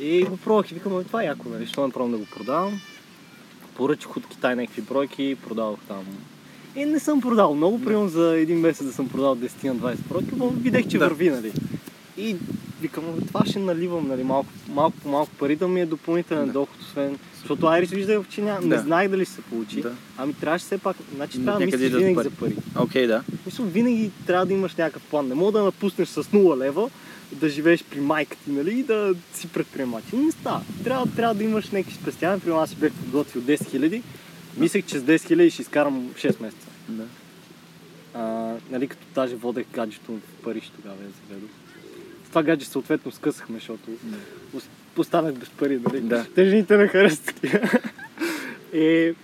[0.00, 1.66] И го пробвах и викам, «Ами, това е яко, нали?
[1.66, 2.80] Що не пробвам да го продавам?
[3.76, 6.04] Поръчах от Китай някакви бройки, продавах там.
[6.76, 9.96] И не съм продал много, примерно за един месец да съм продал 10 на 20
[9.96, 11.08] бройки, но видях, че Да.
[11.08, 11.52] върви, нали?
[12.16, 12.36] И
[12.80, 16.46] викам, «Ами, това ще наливам, нали, малко, малко по малко пари да ми е допълнителен
[16.46, 16.52] Да.
[16.52, 17.18] доход, освен...
[17.36, 18.58] Защото Айрис виждах, че ня...
[18.62, 18.82] не Да.
[18.82, 19.80] знаех дали ще се получи.
[19.82, 19.92] Да.
[20.16, 22.24] Ами трябваше все пак, значи трябва да мислиш идват винаги пари.
[22.24, 22.54] за пари.
[22.78, 23.22] Окей, да.
[23.46, 25.28] Мисля, винаги трябва да имаш някакъв план.
[25.28, 26.90] Не мога да напуснеш с 0 лева,
[27.32, 30.04] да живееш при майка ти, нали, и да си предприемач.
[30.12, 30.60] Не става.
[30.84, 32.40] Трябва, трябва да имаш някакви спестявания.
[32.40, 34.02] Примерно аз си бях подготвил 10 хиляди.
[34.56, 36.66] Мислех, че с 10 хиляди ще изкарам 6 месеца.
[36.88, 37.04] да.
[38.14, 38.22] А,
[38.70, 41.50] нали, като даже водех гаджето в Париж тогава я заведох.
[42.34, 43.90] Това гадже съответно скъсахме, защото
[44.56, 46.00] ос- останах без пари, нали?
[46.00, 46.26] Да.
[46.34, 47.40] Те жените не харесват.
[48.74, 49.14] И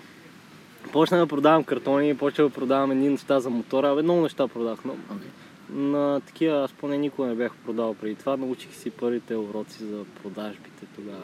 [0.92, 3.88] почнах да продавам картони, почнах да продавам едни неща за мотора.
[3.88, 4.78] Абе, много неща продах.
[4.84, 5.28] Но Окей.
[5.70, 8.36] на такива аз поне никога не бях продавал преди това.
[8.36, 11.22] Научих си първите уроци за продажбите тогава.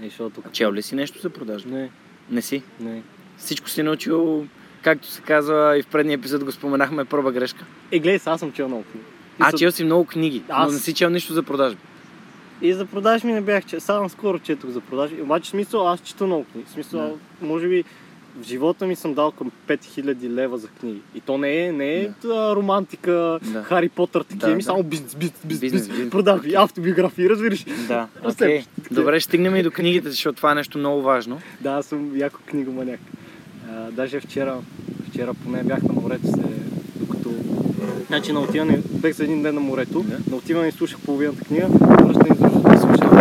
[0.00, 0.42] Е, защото...
[0.52, 1.68] Чел ли си нещо за продажа?
[1.68, 1.90] Не,
[2.30, 2.62] Не си.
[2.80, 3.02] не.
[3.38, 4.46] Всичко си научил,
[4.82, 7.64] както се казва и в предния епизод го споменахме, проба грешка.
[7.90, 9.06] Е, гледай, аз съм чел много книги.
[9.38, 11.80] А, Мисъл- чел си много книги, Аз- но не си чел нищо за продажби.
[12.62, 13.80] И за продажби не бях че.
[13.80, 15.22] Само скоро четох за продажби.
[15.22, 16.68] Обаче, смисъл, аз чета много книги.
[16.70, 17.84] Смисъл, може би
[18.36, 21.00] в живота ми съм дал към 5000 лева за книги.
[21.14, 22.56] И то не е, не е да.
[22.56, 23.62] романтика, Да.
[23.62, 24.64] Хари Потър, такива Да, ми, да.
[24.64, 26.56] само бизнес, бизнес, бизнес, Бизнес, продажби, Окей.
[26.56, 27.64] автобиографии, разбираш?
[27.88, 28.62] Да, Разследваш.
[28.62, 28.64] окей.
[28.90, 31.40] Добре, ще стигнем и до книгите, защото това е нещо много важно.
[31.60, 33.00] Да, аз съм яко книгоманяк.
[33.70, 34.58] А, даже вчера,
[35.10, 36.42] вчера поне бях на морето се.
[38.06, 40.16] Значи на отиване, бех за един ден на морето, Да.
[40.30, 43.12] на отиване изслушах половината книга, връщане изслушах, слушах.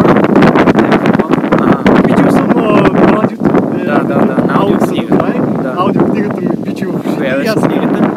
[1.52, 1.84] Ага.
[2.04, 3.45] Пичил съм на радиото.
[3.78, 5.15] е, Да, да, да, на аудиокнига.
[5.15, 5.43] направил.
[5.63, 5.76] Да.
[5.78, 7.15] Аудиокнигата ми пичил в ушите.
[7.17, 8.12] Коя и беше книгата?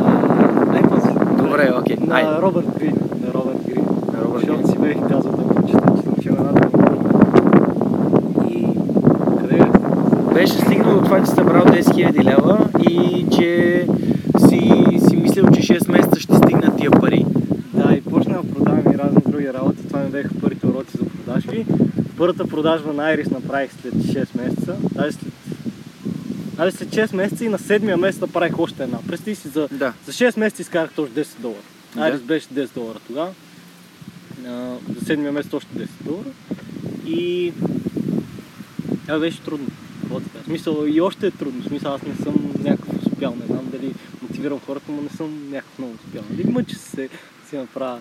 [0.00, 1.36] А.
[1.36, 1.96] Добре, окей.
[2.00, 2.42] На.
[2.42, 2.94] Робърт Грин.
[3.26, 3.84] На Робърт Грин.
[4.12, 4.66] На Робърт Грин.
[4.66, 6.52] си бех казал да прочета, че съм чел една.
[8.48, 8.66] И...
[9.40, 9.66] Къде е?
[10.34, 12.58] Беше стигнал до това, че събрал 10 000 лева
[12.90, 13.86] и че
[14.38, 14.58] си,
[15.08, 17.26] си мислил, че 6 месеца ще стигнат тия пари.
[17.74, 19.88] Да, и почнах да продавам и разни други работи.
[19.88, 21.66] Това ми бяха първите уроци за продажби.
[22.36, 24.76] Първата продажба на Айрис направих след 6 месеца.
[24.94, 25.32] Даже след,
[26.56, 28.98] даже след 6 месеца и на 7-я месец направих още една.
[29.08, 29.92] Представи си, за, Да.
[30.06, 31.62] за 6 месеца изкарах точно 10 долара.
[31.94, 32.02] Да.
[32.02, 33.32] Айрис беше 10 долара тогава.
[34.44, 36.28] За 7-я месец още 10 долара.
[37.06, 37.52] И...
[39.06, 39.66] Това беше трудно.
[40.10, 41.62] В смисъл и още е трудно.
[41.62, 43.36] В смисъл аз не съм някакъв успял.
[43.40, 46.22] Не знам дали мотивирам хората, но не съм някакъв много успял.
[46.30, 46.44] Нали?
[46.44, 47.08] Мъча се
[47.48, 48.00] си направя.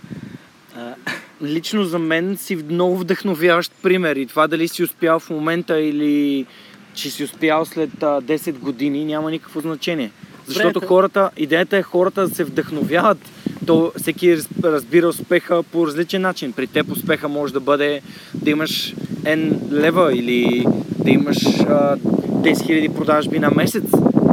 [0.75, 0.95] А,
[1.43, 6.45] Лично за мен си много вдъхновяващ пример и това дали си успял в момента или
[6.93, 10.11] че си успял след а, 10 години няма никакво значение.
[10.47, 13.17] Защото Добре, хората, идеята е хората да се вдъхновяват.
[13.65, 16.53] То всеки раз- разбира успеха по различен начин.
[16.53, 18.01] При теб успеха може да бъде
[18.33, 20.65] да имаш N лева или
[21.03, 23.83] да имаш а, 10 000 продажби на месец.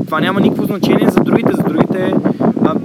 [0.07, 1.53] Това няма никакво значение за другите.
[1.53, 2.13] За другите
[2.65, 2.78] а,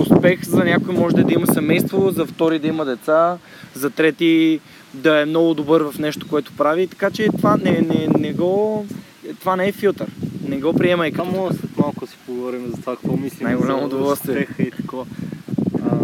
[0.00, 3.38] успех за някой може да е да има семейство, за втори да има деца,
[3.74, 4.60] за трети
[4.94, 6.86] да е много добър в нещо, което прави.
[6.86, 8.86] Така че това не, не, не го...
[9.40, 10.06] Това не е филтър.
[10.48, 11.30] Не го приемай като...
[11.30, 15.06] мога след малко си поговорим за това, какво мислим Най-голямо за успеха и такова.
[15.84, 15.96] А,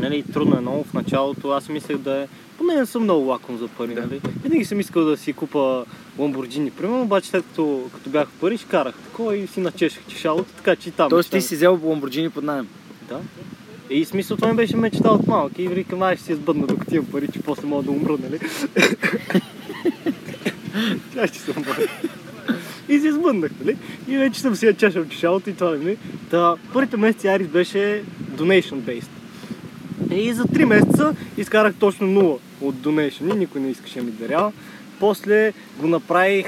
[0.00, 0.84] нали, трудно е много.
[0.84, 2.26] В началото аз мислех да е...
[2.58, 4.00] Поне не съм много лаком за пари, Да.
[4.00, 4.20] нали?
[4.42, 5.84] Винаги съм искал да си купа
[6.18, 6.70] Ламборджини.
[6.70, 10.76] Примерно, обаче след като, като бях в Париж, карах такова и си начешах чешалото, така
[10.76, 11.08] че и там.
[11.10, 12.68] Тоест ти си взел Ламборджини под найем.
[13.08, 13.20] Да.
[13.90, 15.52] И смисъл това ми беше мечта от малък.
[15.58, 18.38] И викам, ай ще си сбъдна докато имам пари, че после мога да умра, нали?
[21.14, 21.88] Тя ще съм бъде.
[22.88, 23.76] И си сбъднах, нали?
[24.08, 25.96] И вече съм си я чешал чешалото и това, нали?
[26.30, 28.02] Та, първите месеци Арис беше
[28.36, 29.08] donation based.
[30.14, 33.34] И за 3 месеца изкарах точно 0 от donation.
[33.34, 34.52] Никой не искаше да ми дарява.
[35.00, 36.46] После го направих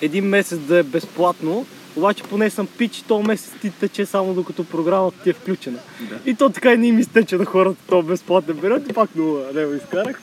[0.00, 4.34] един месец да е безплатно, обаче поне съм пич и този месец ти тече само
[4.34, 5.78] докато програмата ти е включена.
[6.00, 6.30] Да.
[6.30, 9.54] И то така и не им изтече на хората този безплатен период и пак 0
[9.54, 10.20] лева изкарах.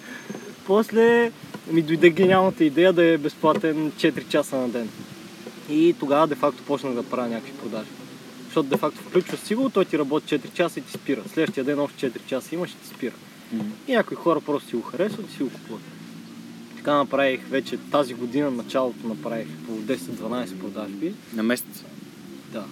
[0.66, 1.32] После
[1.72, 4.90] ми дойде гениалната идея да е безплатен 4 часа на ден.
[5.70, 7.90] И тогава де-факто почнах да правя някакви продажи.
[8.46, 11.22] Защото де-факто включваш си го, той ти работи 4 часа и ти спира.
[11.34, 13.14] Следващия ден още 4 часа имаш и ти спира.
[13.54, 15.82] И някои хора просто си го харесват и си го купуват.
[16.78, 21.14] Така направих вече тази година, началото направих по 10-12 продажби.
[21.34, 21.84] На месец.
[22.54, 22.66] Да,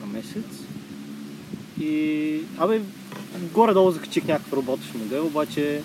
[0.00, 0.44] на месец.
[1.80, 2.80] И, абе,
[3.52, 5.82] горе-долу закачих някакъв работещ модел, обаче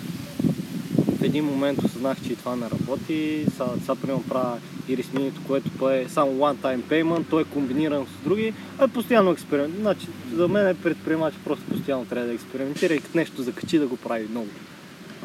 [1.18, 3.46] в един момент осъзнах, че и това не работи.
[3.50, 8.06] Сега, сега примерно правя Iris Mini, което то е само one-time payment, той е комбиниран
[8.06, 9.74] с други, а е постоянно експеримент.
[9.80, 13.86] Значи, за мен е предприемач просто постоянно трябва да експериментира и като нещо закачи да
[13.86, 14.48] го прави много.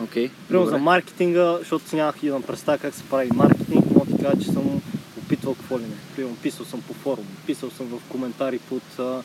[0.03, 0.29] Окей.
[0.47, 4.23] Примерно за маркетинга, защото си нямах и да представя как се прави маркетинг, мога да
[4.23, 4.81] кажа, че съм
[5.17, 5.95] опитвал какво ли не.
[6.15, 8.99] Примерно писал съм по форум, писал съм в коментари под...
[8.99, 9.21] А,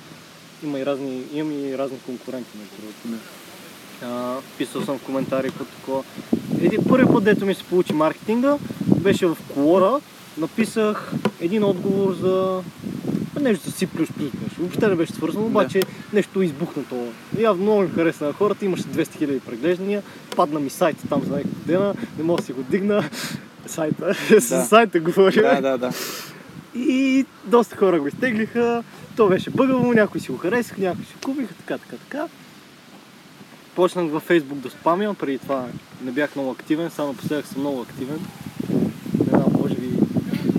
[0.64, 3.24] има и разни, имам и разни конкуренти, между другото.
[4.02, 6.04] А, писал съм в коментари под такова.
[6.62, 8.56] Един първи път, дето ми се получи маркетинга,
[9.00, 10.00] беше в Колора.
[10.38, 12.62] Написах един отговор за
[13.40, 13.88] нещо за C++.
[13.98, 14.32] Нещо.
[14.58, 17.06] Въобще не беше свързано, обаче нещо избухнато.
[17.38, 20.02] Явно много ми хареса на хората, имаше 200 000 преглеждания,
[20.36, 23.10] падна ми сайта там за няколко дена, не мога да си го дигна.
[23.66, 25.42] Сайта, с сайта говоря.
[25.42, 25.90] Да, да, да.
[26.74, 28.82] И доста хора го изтеглиха,
[29.16, 32.26] то беше бъгаво, някои си го харесаха, някои си купиха, така, така, така.
[33.74, 35.66] Почнах във Facebook да спамя, преди това
[36.04, 38.20] не бях много активен, само напоследък съм много активен.
[39.18, 39.86] Не знам, може би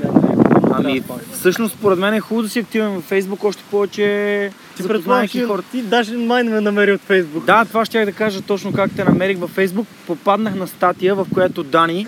[0.04, 4.52] не знам, Ами, всъщност, според мен е хубаво да си активен във Facebook, още повече
[4.76, 5.72] ти предполагаш, запознавайки хората.
[5.72, 7.46] ти даже май не ме намери от Facebook.
[7.46, 9.86] Да, това ще я да кажа точно как те намерих във Facebook.
[10.08, 12.08] Попаднах на статия, в която Дани,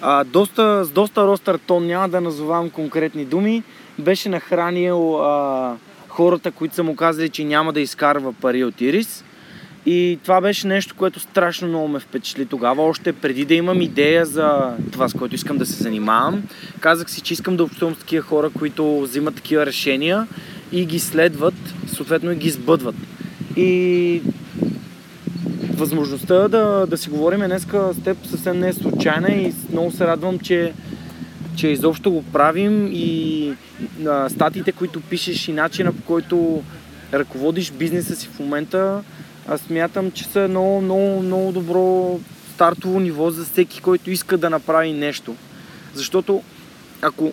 [0.00, 3.62] а, доста, с доста ростър тон, няма да назовавам конкретни думи,
[3.98, 5.76] беше нахранил а,
[6.08, 9.24] хората, които са му казали, че няма да изкарва пари от Ирис.
[9.86, 14.26] И това беше нещо, което страшно много ме впечатли тогава, още преди да имам идея
[14.26, 16.42] за това, с което искам да се занимавам.
[16.80, 20.26] Казах си, че искам да общувам с такива хора, които взимат такива решения
[20.72, 21.54] и ги следват,
[21.86, 22.94] съответно и ги сбъдват.
[23.56, 24.22] И
[25.74, 30.06] възможността да, да си говорим днеска с теб съвсем не е случайна и много се
[30.06, 30.72] радвам, че,
[31.56, 33.52] че изобщо го правим и
[34.06, 36.62] а, статиите, които пишеш и начина по който
[37.12, 39.02] ръководиш бизнеса си в момента,
[39.48, 42.20] аз смятам, че са много, много, много добро
[42.54, 45.34] стартово ниво за всеки, който иска да направи нещо.
[45.94, 46.42] Защото
[47.02, 47.32] ако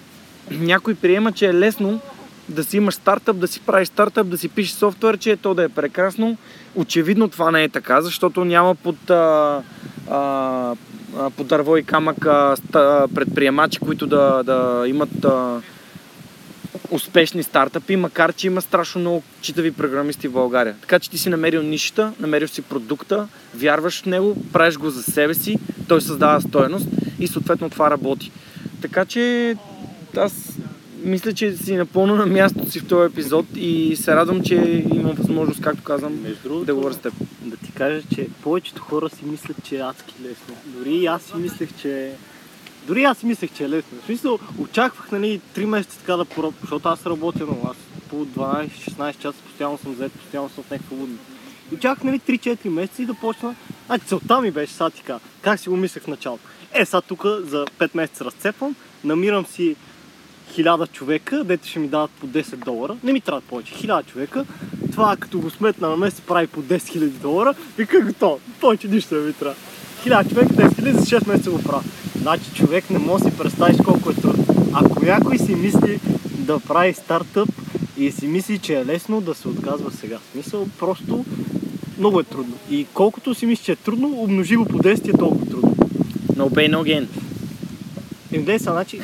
[0.51, 2.01] някой приема, че е лесно
[2.49, 5.63] да си имаш стартъп, да си правиш стартъп, да си пишеш софтуер, че то да
[5.63, 6.37] е прекрасно,
[6.75, 9.61] очевидно това не е така, защото няма под, а,
[10.09, 10.75] а,
[11.37, 12.55] под дърво и камък а,
[13.15, 15.61] предприемачи, които да, да имат а,
[16.91, 20.75] успешни стартъпи, макар че има страшно много читави програмисти в България.
[20.81, 25.03] Така че ти си намерил нишата, намерил си продукта, вярваш в него, правиш го за
[25.03, 26.87] себе си, той създава стоеност
[27.19, 28.31] и съответно това работи.
[28.81, 29.55] Така че
[30.17, 30.33] аз
[31.03, 35.15] мисля, че си напълно на мястото си в този епизод и се радвам, че имам
[35.15, 37.13] възможност, както казвам, Между другото, да говоря с теб.
[37.41, 40.55] да ти кажа, че повечето хора си мислят, че е адски лесно.
[40.65, 42.11] Дори и аз си мислех, че...
[42.89, 44.01] Дори аз мислех, че е лесно.
[44.01, 46.53] В смисъл, очаквах, нали, 3 месеца така да поръб...
[46.61, 47.67] Защото аз работя много.
[47.69, 47.77] Аз
[48.09, 51.17] по 12-16 часа постоянно съм заед, постоянно съм в някаква лудна.
[51.71, 53.55] И очаквах, нали, 3-4 месеца и да почна.
[53.85, 55.19] Значи целта ми беше сега така.
[55.41, 56.43] Как си го мислех в началото?
[56.73, 59.75] Е, сега тук за 5 месеца разцепвам, намирам си
[60.51, 62.97] хиляда човека, дето ще ми дават по 10 долара.
[63.03, 63.73] Не ми трябват повече.
[63.73, 64.45] Хиляда човека.
[64.91, 67.55] Това като го сметна на месец прави по 10 000 долара.
[67.79, 68.39] И как готово?
[68.61, 69.55] Повече нищо не ми трябва.
[70.03, 71.83] Хиляда човека, 10 000 за 6 месеца го правя.
[72.21, 74.45] Значи човек не може да си представиш колко е трудно.
[74.73, 75.99] Ако някой си мисли
[76.37, 77.49] да прави стартъп
[77.97, 80.19] и си мисли, че е лесно да се отказва сега.
[80.31, 81.25] Смисъл, просто
[81.97, 82.55] много е трудно.
[82.69, 85.75] И колкото си мисли, че е трудно, умножи го по 10 е толкова трудно.
[86.35, 87.07] No pain, no gain.
[88.31, 89.01] Им гледай сега, значи,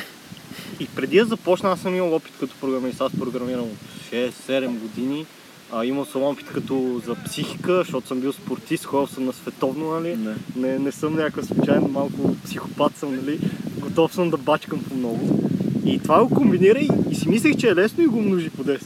[0.80, 3.00] и преди да започна, аз съм имал опит като програмист.
[3.00, 5.26] Аз програмирам от 6-7 години.
[5.72, 9.90] А, имал съм опит като за психика, защото съм бил спортист, ходил съм на световно,
[9.90, 10.16] нали?
[10.16, 10.34] Не.
[10.56, 13.38] Не, не съм някакъв случайен, малко психопат съм, нали?
[13.78, 15.50] Готов съм да бачкам по много.
[15.86, 18.64] И това го комбинира и, и си мислех, че е лесно и го множи по
[18.64, 18.80] 10.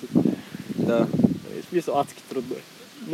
[0.76, 1.06] Да.
[1.58, 2.62] Е, В смисъл, адски трудно е.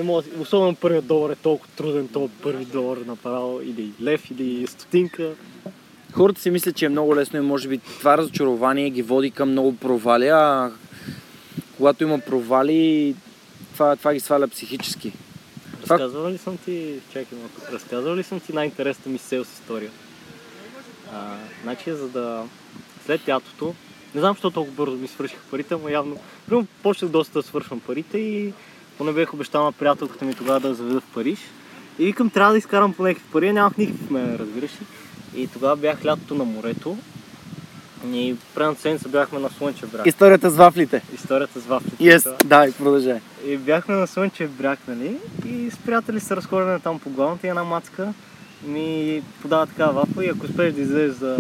[0.03, 4.67] Не си- особено първият долар е толкова труден, този първи долар направо, или лев, или
[4.67, 5.31] стотинка.
[6.13, 9.51] Хората си мислят, че е много лесно и може би това разочарование ги води към
[9.51, 10.71] много провали, а
[11.77, 13.15] когато има провали,
[13.77, 15.13] това, това ги сваля психически.
[15.83, 19.91] Това- Разказвал ли съм ти, чакай малко, разказвал ли съм ти най-интересната ми селс история?
[21.15, 22.45] А, значи, за да
[23.07, 23.75] след лятото,
[24.15, 27.81] не знам, защо толкова бързо ми свършиха парите, но явно, примерно почнах доста да свършвам
[27.81, 28.53] парите и
[28.99, 31.39] поне бях обещал на приятелката ми тогава да заведа в Париж.
[31.99, 34.87] И викам, трябва да изкарам по някакви пари, нямах никакви в мен, разбираш ли.
[35.43, 36.99] И тогава бях лятото на морето
[38.13, 40.07] и предната седмица бяхме на Слънчев бряг.
[40.07, 41.03] Историята с вафлите.
[41.15, 41.97] Историята с вафлите.
[42.05, 42.45] Yes, да.
[42.45, 43.21] да, и продължай.
[43.47, 45.17] И бяхме на Слънчев бряг, нали?
[45.47, 48.13] И с приятели се разхождаме там по главната и една мацка
[48.65, 51.39] ми подава така вафа и ако успееш да излезеш за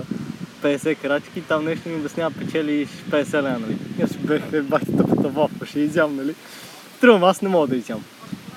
[0.62, 3.76] 50 крачки, там нещо ми обяснява, печелиш 50 лева, нали?
[3.98, 6.34] И аз си бех, бах ти тъпата вафа, ще изям, нали?
[7.00, 8.04] Тръм, аз не мога да изям.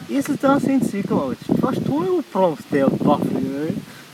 [0.10, 2.84] И след една седмица си викам, абе, че това ще не го пробвам с тези
[3.00, 3.74] вафли, нали?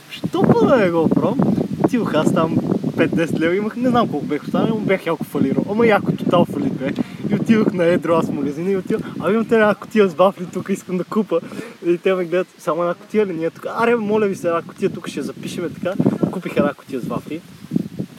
[0.10, 1.40] що па да не го пробвам?
[1.84, 2.58] Отидох аз там
[2.96, 5.66] 5-10 лева имах, не знам колко бех останал, но бях яко фалирал.
[5.70, 6.94] Ама яко тотал фалит бе.
[7.30, 10.46] И отидох на едро аз в магазина и отидох, а имам една котия с вафли,
[10.54, 11.40] тук искам да купа.
[11.86, 13.66] И те ме гледат, само една котия ли ние тук?
[13.80, 15.94] Аре, моля ви се, една котия тук ще запишеме така.
[16.32, 17.42] Купих една котия с вафли.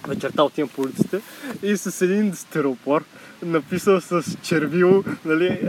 [0.08, 1.20] Вечерта отивам по улиците
[1.62, 3.04] и с един стеропор,
[3.44, 5.60] написал с червило, нали,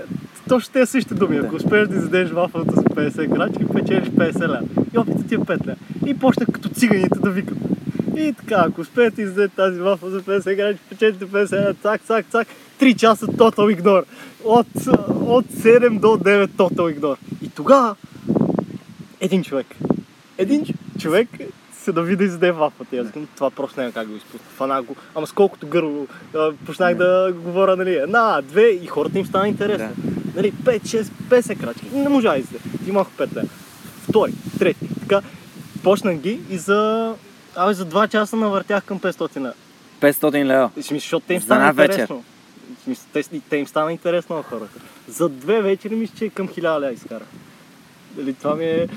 [0.49, 1.37] точно те същите думи.
[1.37, 4.61] Ако успееш да издадеш вафлата за 50 крачки, печелиш 50 лева.
[4.93, 5.77] И опитът ти е 5 лева.
[6.05, 7.57] И почнах като циганите да викат.
[8.17, 12.01] И така, ако успеете да издадете тази вафла за 50 крачки, печелите 50 лева, цак,
[12.01, 12.47] цак, цак.
[12.79, 14.03] 3 часа total ignore.
[14.43, 14.67] От,
[15.25, 17.17] от 7 до 9 total ignore.
[17.41, 17.95] И тогава
[19.19, 19.67] един човек.
[20.37, 20.65] Един
[20.99, 21.29] човек
[21.73, 22.95] се да види издаде вафлата.
[22.95, 24.47] И аз казвам, това просто няма как да го изпусна.
[24.55, 24.95] Фанах го.
[25.15, 26.07] Ама с колкото гърло
[26.65, 29.89] почнах да говоря, нали, една, две и хората им стана интересно.
[30.35, 31.85] Нали, 5, 6, 50 крачки.
[31.93, 32.59] Не можа да издаде.
[32.87, 33.47] Имах 5 лева.
[34.09, 34.87] Втори, трети.
[34.99, 35.21] Така,
[35.83, 37.13] почнах ги и за...
[37.57, 39.53] Абе, за 2 часа навъртях към 500 лева.
[40.01, 40.69] 500 лева.
[40.73, 42.23] Смисъл, защото те им стана интересно.
[42.83, 44.79] Смисъл, те, те им стана интересно на хората.
[45.07, 47.25] За две вечери мисля, че към 1000 лева изкара.
[48.11, 48.87] Дали, това ми е...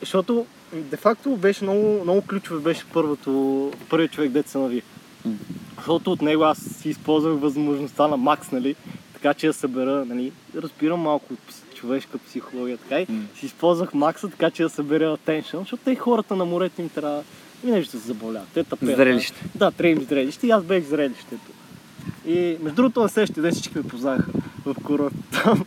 [0.00, 4.82] Защото, де факто, беше много, много ключово, беше първото, първият човек, дете се нави.
[5.76, 8.74] Защото от него аз си използвах възможността на Макс, нали?
[9.14, 10.32] Така че да събера, нали?
[10.56, 13.22] Разбирам малко от човешка психология, така и М.
[13.38, 17.22] си използвах Макса, така че да събера attention, защото те хората на морето им трябва
[17.64, 18.48] винаги ще се забавляват.
[18.54, 18.96] Те тъпеят.
[18.96, 19.44] Зрелище.
[19.54, 21.52] Да, им зрелище и аз бех зрелището.
[22.26, 24.26] И между другото на следващия ден всички ме познаха
[24.66, 25.14] в курорт.
[25.32, 25.64] Там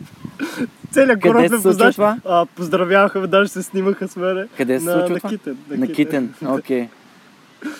[0.90, 1.22] целият
[1.62, 2.18] се ме това?
[2.24, 4.46] А, поздравяваха ме, даже се снимаха с мене.
[4.56, 5.30] Къде се на, случва на това?
[5.30, 5.56] Китен.
[5.70, 6.34] На Китен.
[6.46, 6.88] Окей.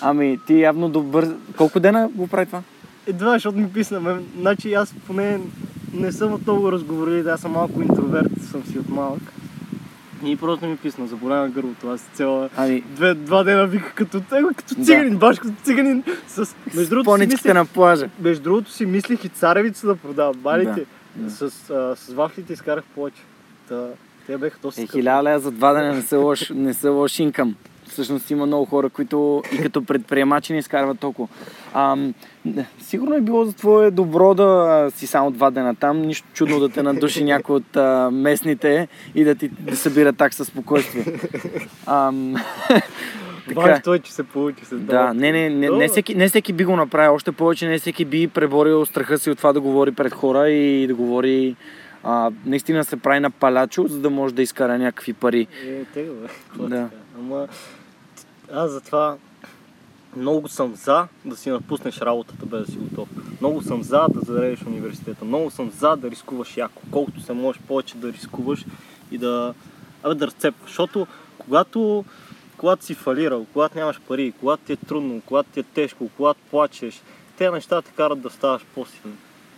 [0.00, 1.34] Ами, ти явно добър...
[1.56, 2.62] Колко дена го прави това?
[3.06, 4.18] Едва, защото ми писна.
[4.40, 5.40] Значи аз поне
[5.94, 9.22] не съм от много разговорили, аз съм малко интроверт, съм си от малък.
[10.24, 14.22] И просто ми писна, заболя на гърлото, аз цяла Ами, две, два дена вика като,
[14.36, 14.84] его, като Да.
[14.84, 16.04] циганин, баш като циганин.
[16.26, 16.54] С...
[16.74, 18.08] Между другото, си мислех, на плажа.
[18.20, 20.34] между другото си мислих и царевица да продавам.
[20.36, 21.30] Балите, да.
[21.30, 23.22] с, а, с вафлите изкарах повече.
[23.68, 23.86] Та,
[24.26, 27.54] те беха доста Е, хиляда за два дена не са лош, не са лош инкъм.
[27.88, 31.28] Всъщност има много хора, които и като предприемачи не изкарват толкова.
[32.44, 36.02] Не, сигурно е било за твое добро да си само два дена там.
[36.02, 40.44] Нищо чудно да те надуши някой от а, местните и да ти да събира такса
[40.44, 41.04] спокойствие.
[43.48, 43.60] Така.
[43.60, 46.64] Важното е, че се получи с Да, не, не, не, не, всеки, не всеки би
[46.64, 50.12] го направил, още повече не всеки би преборил страха си от това да говори пред
[50.12, 51.56] хора и да говори
[52.04, 55.46] а, наистина се прави на палачо, за да може да изкара някакви пари.
[55.66, 56.68] Е, тега, бе.
[56.68, 56.88] Да.
[57.18, 57.48] Ама
[58.52, 59.16] аз затова
[60.16, 63.08] много съм за да си напуснеш работата без да си готов.
[63.40, 65.24] Много съм за да заредиш университета.
[65.24, 66.82] Много съм за да рискуваш яко.
[66.90, 68.64] Колкото се можеш повече да рискуваш
[69.10, 69.54] и да,
[70.02, 70.70] абе, да разцепваш.
[70.70, 71.06] Защото
[71.38, 72.04] когато,
[72.56, 76.40] когато си фалирал, когато нямаш пари, когато ти е трудно, когато ти е тежко, когато
[76.50, 77.02] плачеш,
[77.38, 79.16] те неща те карат да ставаш по-силен.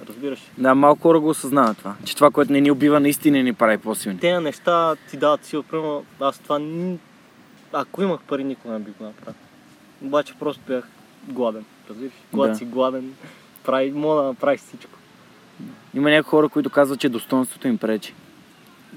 [0.09, 0.41] Разбираш?
[0.59, 1.95] Да, малко хора го осъзнават това.
[2.05, 4.19] Че това, което не ни убива, наистина ни прави по-силни.
[4.19, 5.63] Те неща ти дават сила.
[5.63, 6.59] Примерно, аз това,
[7.73, 9.35] ако имах пари, никога не бих го направил.
[10.05, 10.89] Обаче просто бях
[11.29, 11.65] гладен.
[11.91, 12.13] Разбираш?
[12.31, 12.59] Когато Да.
[12.59, 13.15] си гладен,
[13.65, 14.99] прави, мога да направиш всичко.
[15.95, 18.15] Има някои хора, които казват, че достоинството им пречи.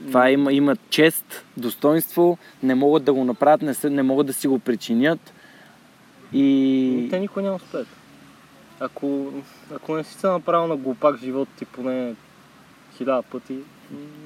[0.08, 4.34] Това има, имат чест, достоинство, не могат да го направят, не, се, не могат да
[4.34, 5.34] си го причинят.
[6.34, 6.44] И...
[7.06, 7.10] И...
[7.10, 7.88] Те никога няма успеят.
[8.80, 9.34] Ако,
[9.76, 12.16] ако не си се направил на глупак в живота ти поне
[12.98, 13.58] хиляда пъти,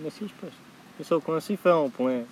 [0.03, 0.51] не си успеш.
[0.99, 2.23] Мисъл, ако не си фейлнал поне...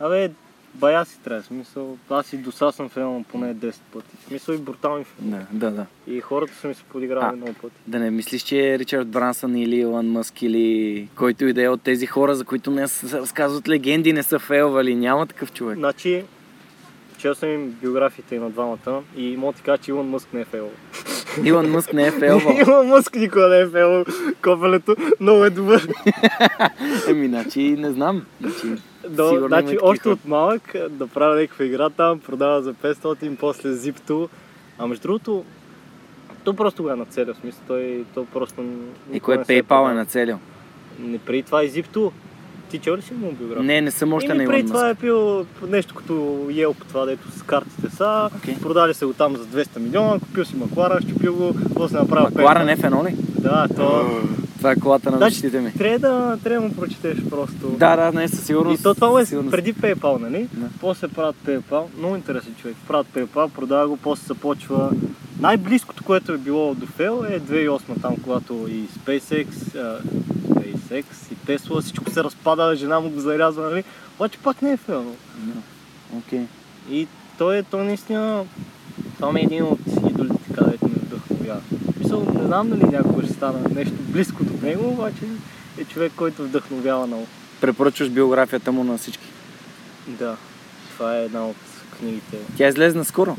[0.00, 0.30] Абе,
[0.74, 1.42] бая си трябва.
[1.42, 4.16] Смисъл, аз и до сега съм фейлнал поне 10 пъти.
[4.26, 5.40] Смисъл и брутални фейлнал.
[5.52, 5.86] Да, да, да.
[6.06, 7.74] И хората са ми се подигравали много пъти.
[7.86, 11.82] Да не мислиш, че Ричард Брансън или Илон Мъск или който и да е от
[11.82, 14.94] тези хора, за които не разказват легенди, не са фейлвали.
[14.94, 15.78] Няма такъв човек.
[15.78, 16.24] Значи,
[17.18, 20.28] чел съм им биографиите и на двамата и мога да ти кажа, че Илон Мъск
[20.32, 20.72] не е фейлвал.
[21.44, 22.56] Илон Мъск не е фейлвал.
[22.66, 24.04] Илон Мъск никога не е фейлвал.
[24.42, 25.88] Копелето много е добър.
[27.08, 28.22] Еми, значи не знам.
[29.04, 33.68] Значи, има значи, още от малък да правя някаква игра там, продава за 500, после
[33.68, 34.28] Zip2.
[34.78, 35.44] А между другото,
[36.44, 38.62] то просто го е нацелил, в смисъл, той, то просто...
[39.12, 39.94] и се е PayPal е продал.
[39.94, 40.38] нацелил?
[40.98, 42.10] Не, преди това и Zip2.
[42.70, 43.64] Ти чел ли си му биография?
[43.64, 44.98] Не, не съм още на Илон преди това Мъск.
[44.98, 46.12] е бил нещо като
[46.50, 48.30] Yelp, това дето с картите са.
[48.36, 48.56] Окей.
[48.56, 52.68] Продали се го там за 200 милиона, купил си Маклара, щупил го, после направил Макларен
[52.68, 52.90] PayPal.
[52.90, 53.16] F1 ли?
[53.40, 54.04] Да, то...
[54.58, 55.72] Това е колата на Значи, мечтите ми.
[55.72, 57.68] трябва да, трябва да му прочетеш просто.
[57.68, 58.80] Да, да, не, със сигурност.
[58.80, 59.50] И то това е сигурност.
[59.50, 60.48] преди PayPal, нали?
[60.52, 60.66] Да.
[60.80, 61.82] После правят PayPal.
[61.98, 62.76] Много интересен човек.
[62.88, 64.90] Правят PayPal, продава го, после се почва.
[65.40, 69.46] Най-близкото, което е било до фейл е 2008 там, когато и SpaceX,
[69.76, 69.98] а,
[70.90, 73.84] SpaceX и Tesla, всичко се разпада, жена му го зарязва, нали?
[74.16, 74.78] Обаче пак не е.
[74.88, 75.02] Да.
[76.16, 76.40] Окей.
[76.90, 77.06] И
[77.38, 78.44] той е, той наистина,
[79.16, 79.78] това ми е един от
[80.10, 81.60] идолите, където ме вдъхновява.
[81.98, 85.24] Мисъл, не знам дали някога ще стана нещо близко до него, обаче
[85.78, 87.26] е човек, който вдъхновява много.
[87.60, 89.26] Препоръчваш биографията му на всички.
[90.06, 90.36] Да,
[90.92, 91.56] това е една от
[91.98, 92.36] книгите.
[92.56, 93.36] Тя излезна скоро.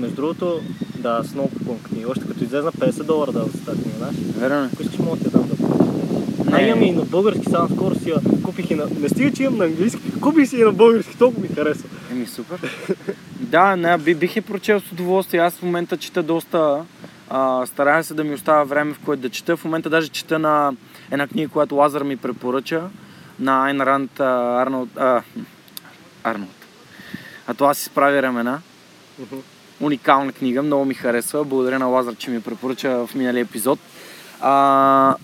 [0.00, 0.60] Между другото,
[0.98, 2.06] да, аз много купувам книги.
[2.06, 4.14] Още като излезна 50 долара да за тази книга, знаеш?
[4.38, 4.68] Верно ли?
[4.72, 5.55] Ако искаш, мога да ти дам да.
[6.52, 8.86] А, имам и на български, само скоро си я купих и на...
[9.00, 11.88] Не стига, че имам на английски, купих си и на български, толкова ми харесва.
[12.12, 12.58] Еми супер.
[13.40, 15.40] да, не, би, бих е прочел с удоволствие.
[15.40, 16.84] Аз в момента чета доста.
[17.30, 19.56] А, старая се да ми остава време, в което да чета.
[19.56, 20.72] В момента даже чета на
[21.10, 22.82] една книга, която Лазар ми препоръча.
[23.40, 24.88] На Айн Ранд а, Арнолд.
[24.96, 25.22] А,
[26.24, 26.50] Арнолд.
[27.46, 28.60] А това си справи ремена.
[29.80, 31.44] Уникална книга, много ми харесва.
[31.44, 33.78] Благодаря на Лазар, че ми я препоръча в миналия епизод.
[34.40, 35.14] А,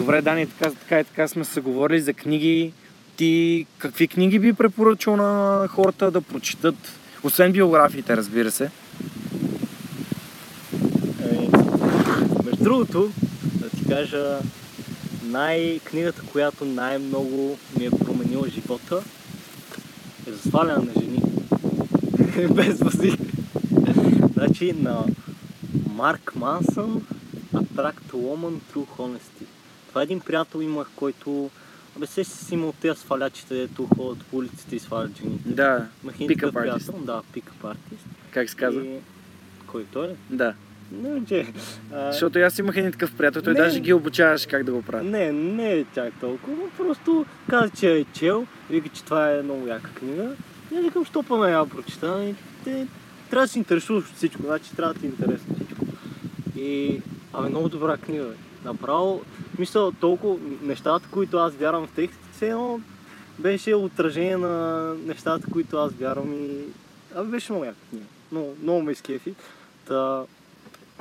[0.00, 2.72] добре, Дани, така, така и така сме се говорили за книги.
[3.16, 6.74] Ти какви книги би препоръчал на хората да прочитат?
[7.22, 8.64] Освен биографиите, разбира се.
[8.64, 8.70] Е,
[12.44, 14.38] между другото, да ти кажа,
[15.22, 19.02] най-книгата, която най-много ми е променила живота,
[20.26, 21.22] е за на жени.
[22.54, 23.20] Без възик.
[24.34, 25.04] значи на
[25.94, 27.02] Марк Мансън
[27.54, 29.39] Attract Woman Through Honesty.
[29.90, 31.50] Това е един приятел имах, който
[31.96, 35.48] Абе, се си имал тези свалячите, дето ходят по улиците и свалят жените.
[35.48, 36.52] Да, artist.
[36.52, 36.94] приятел.
[37.04, 38.06] Да, пикъп артист.
[38.30, 38.86] как се казва?
[38.86, 38.98] И...
[39.66, 40.12] Кой той ли?
[40.30, 40.54] Да.
[40.92, 41.46] Не, че...
[41.92, 43.60] а, Защото аз имах един такъв приятел, той Не.
[43.60, 45.06] даже ги обучаваше как да го правят.
[45.06, 49.66] Не, не е чак толкова, просто каза, че е чел, вика, че това е много
[49.66, 50.36] яка книга.
[50.72, 52.24] И аз викам, що па я прочита.
[52.24, 52.34] И
[52.64, 52.86] те,
[53.30, 55.84] трябва да се интересуваш от всичко, значи трябва да ти е интересно всичко.
[56.56, 57.00] И,
[57.32, 58.49] абе, много добра книга, бе.
[58.64, 59.22] Направо,
[59.58, 62.80] мисля, толкова нещата, които аз вярвам в текстите, все едно
[63.38, 66.64] беше отражение на нещата, които аз вярвам и...
[67.14, 68.04] Абе, беше много яка книга.
[68.32, 69.34] Много, много ме изкефи.
[69.86, 70.22] Та,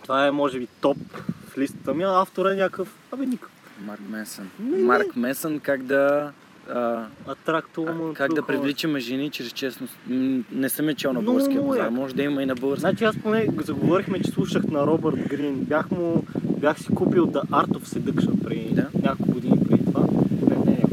[0.03, 0.97] това е, може би, топ
[1.47, 3.51] в листата ми, а автора е някакъв, абе, никакъв.
[3.86, 4.49] Марк Месън.
[4.60, 4.84] Не, не.
[4.84, 6.32] Марк Месън как да...
[6.70, 8.12] А, Атрактувам.
[8.14, 9.98] как да привличаме жени чрез честност.
[10.52, 11.80] Не съм е чел на българския пазар.
[11.80, 11.94] яко.
[11.94, 12.80] Може да има и на български.
[12.82, 15.56] Значи аз поне заговорихме, че слушах на Робърт Грин.
[15.58, 16.24] Бях му,
[16.60, 18.86] бях си купил The Art of Seduction преди Да.
[19.04, 20.04] няколко години преди това.
[20.42, 20.84] Не, не,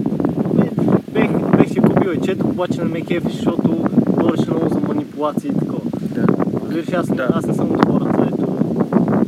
[0.54, 0.70] не.
[1.12, 3.68] Бех, бех си купил и четох, обаче не ме кефи, защото
[4.00, 5.90] говореше много за манипулации и такова.
[6.02, 6.26] Да.
[6.60, 7.28] Разбираш, аз, Да.
[7.32, 8.44] аз не съм от хората, ето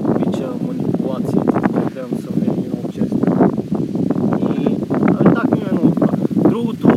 [0.04, 1.38] обича манипулации,
[1.86, 3.16] гледам съм винаги много често.
[4.40, 4.66] И,
[5.10, 5.74] абе, так ми е
[6.48, 6.94] много това.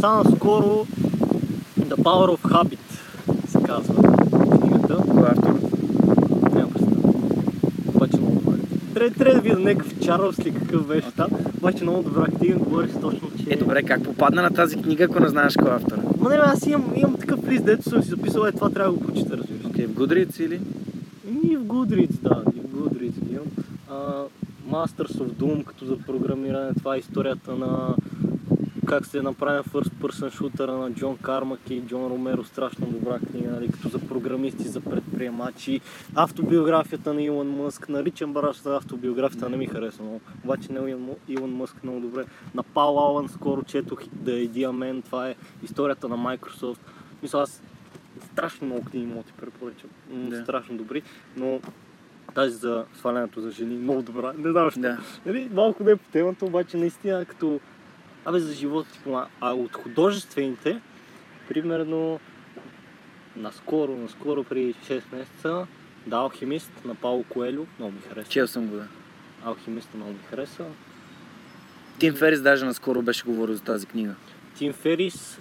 [0.00, 0.86] Само наскоро,
[1.80, 2.78] The Power of Habit
[3.48, 3.94] се казва
[4.60, 4.96] книгата.
[5.10, 5.54] Кой е автор?
[6.54, 7.12] Няма представа.
[7.94, 8.58] Обаче много добре.
[8.94, 11.28] Трябва, трябва да видя някакъв Чарлз ли какъв беше там.
[11.56, 13.54] Обаче много добра книга, говори се точно, че...
[13.54, 15.98] Е, добре, как попадна на тази книга, ако не знаеш кой е автор?
[16.20, 18.98] Ма не, аз имам, имам такъв лист, дето съм си записал, е това трябва да
[18.98, 19.66] го прочита, разбираш.
[19.66, 20.60] Окей, в Goodreads или?
[21.42, 23.46] И в Goodreads, да, и в ги имам.
[24.70, 27.94] Masters of Doom, като за програмиране, това е историята на
[28.88, 33.50] как се направи First Person шутера на Джон Кармак и Джон Ромеро, страшно добра книга,
[33.50, 35.80] нали, като за програмисти, за предприемачи.
[36.14, 40.20] Автобиографията на Илон Мъск, наричам барашата автобиографията, не ми харесва много.
[40.44, 40.90] Обаче на
[41.28, 42.24] Илон, Мъск много добре.
[42.54, 46.80] На Пал Алън скоро четох The Idea Man, това е историята на Microsoft.
[47.22, 47.62] Мисля, аз
[48.32, 49.90] страшно много книги мога да ти препоръчам.
[50.10, 50.42] Да.
[50.42, 51.02] Страшно добри,
[51.36, 51.60] но
[52.34, 54.32] тази за свалянето за жени много добра.
[54.38, 54.80] Не знам защо.
[54.80, 54.98] Да.
[55.26, 57.60] Нали, малко не е по темата, обаче наистина като
[58.28, 59.26] Абе за живота ти помага.
[59.40, 60.80] А от художествените,
[61.48, 62.20] примерно
[63.36, 65.66] наскоро, наскоро преди 6 месеца,
[66.06, 68.30] да, Алхимист на Пауло Коелю, много ми хареса.
[68.30, 68.86] Чел съм го, да.
[69.44, 70.64] Алхимиста много ми хареса.
[71.98, 74.14] Тим Ферис даже наскоро беше говорил за тази книга.
[74.54, 75.40] Тим Ферис,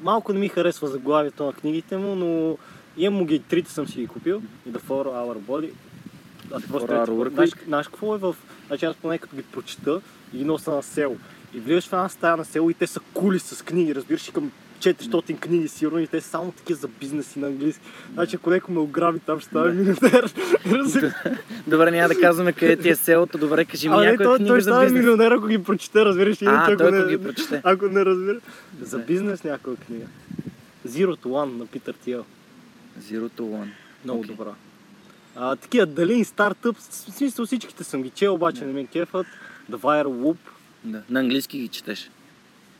[0.00, 2.58] малко не ми харесва заглавието на книгите му, но
[2.96, 4.42] имам му ги, трите съм си ги купил.
[4.66, 5.70] И The Four Hour Body.
[6.52, 8.36] Аз просто Hour Work знаеш, какво е в...
[8.66, 10.00] Значи аз поне като ги прочита
[10.34, 11.16] и ги носа на село.
[11.54, 14.32] И влизаш в една стая на село и те са кули с книги, разбираш, и
[14.32, 17.82] към 400 книги сигурно и те са само такива за бизнес и на английски.
[18.14, 19.72] Значи ако някой ме ограби там ще стане Да.
[19.74, 20.34] милионер.
[21.66, 23.38] Добре, няма да казваме къде ти е селото.
[23.38, 25.00] Добре, кажи ми А някоя той, книга той за става бизнес.
[25.00, 26.42] милионер, ако ги прочете, разбираш.
[26.42, 27.60] А, иначе той не, ако ги прочете.
[27.64, 28.40] Ако не разбира.
[28.80, 30.06] За бизнес някоя книга.
[30.88, 32.24] Zero to One на Питър Тиел.
[33.00, 33.68] Zero to One.
[34.04, 34.34] Много Окей.
[34.36, 34.50] добра.
[35.36, 39.26] А, такива дали стартъп, в смисъл всичките съм ги чел, обаче не ме кефат.
[39.70, 40.36] The Viral Loop.
[40.84, 41.02] Да.
[41.10, 42.10] На английски ги четеш.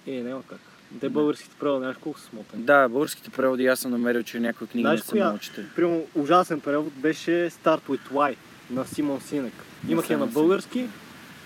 [0.06, 0.58] Е, няма как.
[1.00, 2.62] Те българските преводи, знаеш колко са смотани.
[2.62, 5.64] Да, българските преводи аз съм намерил, че някои книги Знаеш не са чете.
[5.76, 8.36] Примерно, ужасен превод беше Start with Why
[8.70, 9.52] на Симон Синек.
[9.88, 10.86] Имах я на български.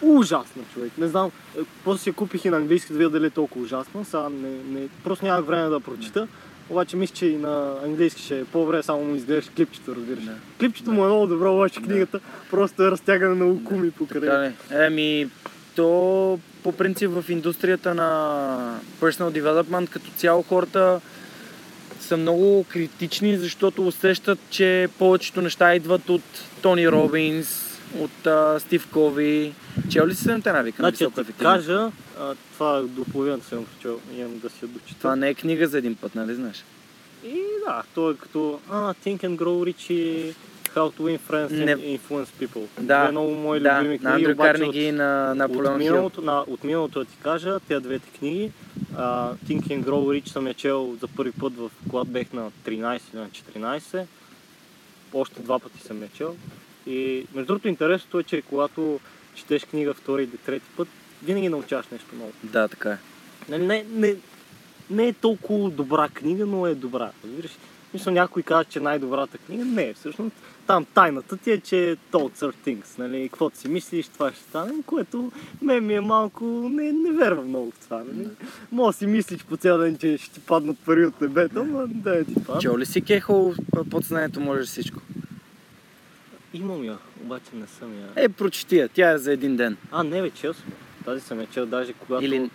[0.02, 0.92] Ужасна човек.
[0.98, 3.64] Не знам, е, после си я купих и на английски да видя дали е толкова
[3.64, 4.04] ужасна.
[4.04, 6.28] Сега не, не, просто нямах време да прочита.
[6.70, 10.24] Обаче мисля, че и на английски ще е по-добре, само му изглеждаш клипчето, разбираш.
[10.24, 10.34] Да.
[10.60, 11.86] Клипчето му е много добро, обаче Да.
[11.86, 14.20] книгата просто е разтягане на лукуми покрай.
[14.20, 14.52] Така ли?
[14.84, 15.28] Еми,
[15.78, 21.00] то по принцип в индустрията на personal development като цяло хората
[22.00, 26.22] са много критични, защото усещат, че повечето неща идват от
[26.62, 29.54] Тони Робинс, от а, Стив Кови.
[29.90, 30.82] Чел ли си седемте навика?
[30.82, 31.52] на Значи, високоефективни?
[31.54, 34.98] кажа, а, това до половината съм прочел, имам да си я дочита.
[34.98, 36.64] Това не е книга за един път, нали знаеш?
[37.24, 40.34] И да, то е като а, Think and Grow Rich и
[40.74, 42.66] How to Win Friends Не- Influence People.
[42.80, 45.78] Да, Две много мои Да, любими на книги, Андрю обаче Карнеги и на Наполеон от,
[45.78, 48.52] миналото, на, от миналото да ти кажа, тези двете книги,
[48.96, 52.50] а, Think and Grow Rich съм я чел за първи път, в, когато бех на
[52.64, 54.04] 13 или на 14.
[55.14, 56.36] Още два пъти съм я чел.
[56.86, 59.00] И между другото интересното е, че когато
[59.34, 60.88] четеш книга втори или трети път,
[61.22, 62.32] винаги научаваш нещо ново.
[62.42, 62.98] Да, така е.
[63.58, 64.16] Не, не,
[64.90, 67.10] не е толкова добра книга, но е добра.
[67.24, 67.50] Разбираш?
[67.94, 69.64] Мисля, някой казва, че е най-добрата книга.
[69.64, 70.36] Не, всъщност
[70.68, 72.98] там тайната ти е, че told are things.
[72.98, 73.28] Нали?
[73.28, 76.44] Каквото си мислиш, това ще стане, което мен ми е малко...
[76.44, 77.96] Не, не вярвам много в това.
[77.96, 78.28] Нали?
[78.72, 81.86] Може да си мислиш по цял ден, че ще ти паднат пари от небето, но
[81.86, 82.62] да е ти паднат.
[82.62, 83.54] Чел ли си Кехо,
[83.90, 85.00] подсъзнанието може всичко?
[86.54, 88.24] Имам я, обаче не съм я.
[88.24, 89.76] Е, прочети я, тя е за един ден.
[89.90, 90.72] А, не, бе, чел съм.
[91.04, 92.24] Тази съм я чел, даже когато...
[92.24, 92.50] Или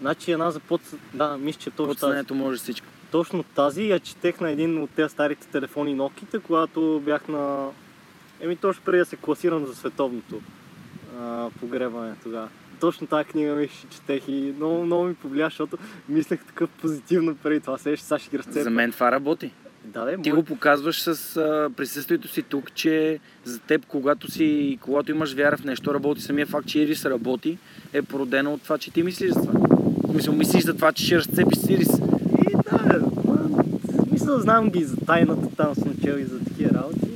[0.00, 0.80] Значи една за под...
[1.14, 1.88] Да, мисля, че точно тази.
[1.88, 2.86] подсъзнанието може всичко.
[3.12, 7.68] Точно тази я четех на един от тези старите телефони Nokia, когато бях на...
[8.40, 10.40] Еми точно преди да се класирам за световното
[11.20, 12.48] а, погребане тогава.
[12.80, 17.36] Точно тази книга ми ще четех и много, много ми повлия, защото мислех такъв позитивно
[17.36, 17.78] преди това.
[17.78, 18.62] Сега ще, сега ще ги разцепя.
[18.62, 19.52] За мен това работи.
[19.84, 24.30] Да, бе, Ти мой- го показваш с а, присъствието си тук, че за теб, когато,
[24.30, 27.58] си, когато имаш вяра в нещо, работи самия факт, че Ирис работи,
[27.92, 29.60] е породено от това, че ти мислиш за това.
[30.10, 32.11] Смисъл, мислиш за това, че ще разцепиш Ирис.
[34.32, 36.70] И да, бе, ма, мисля, знам ги за тайната, там съм чел и за такива
[36.70, 37.08] работи.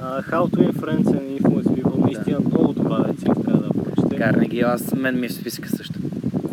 [0.00, 4.16] А, How to Win Friends and Influence People, наистина много добра лекция, трябва да прочете.
[4.16, 5.98] Карнеги, аз мен ми е в списъка също.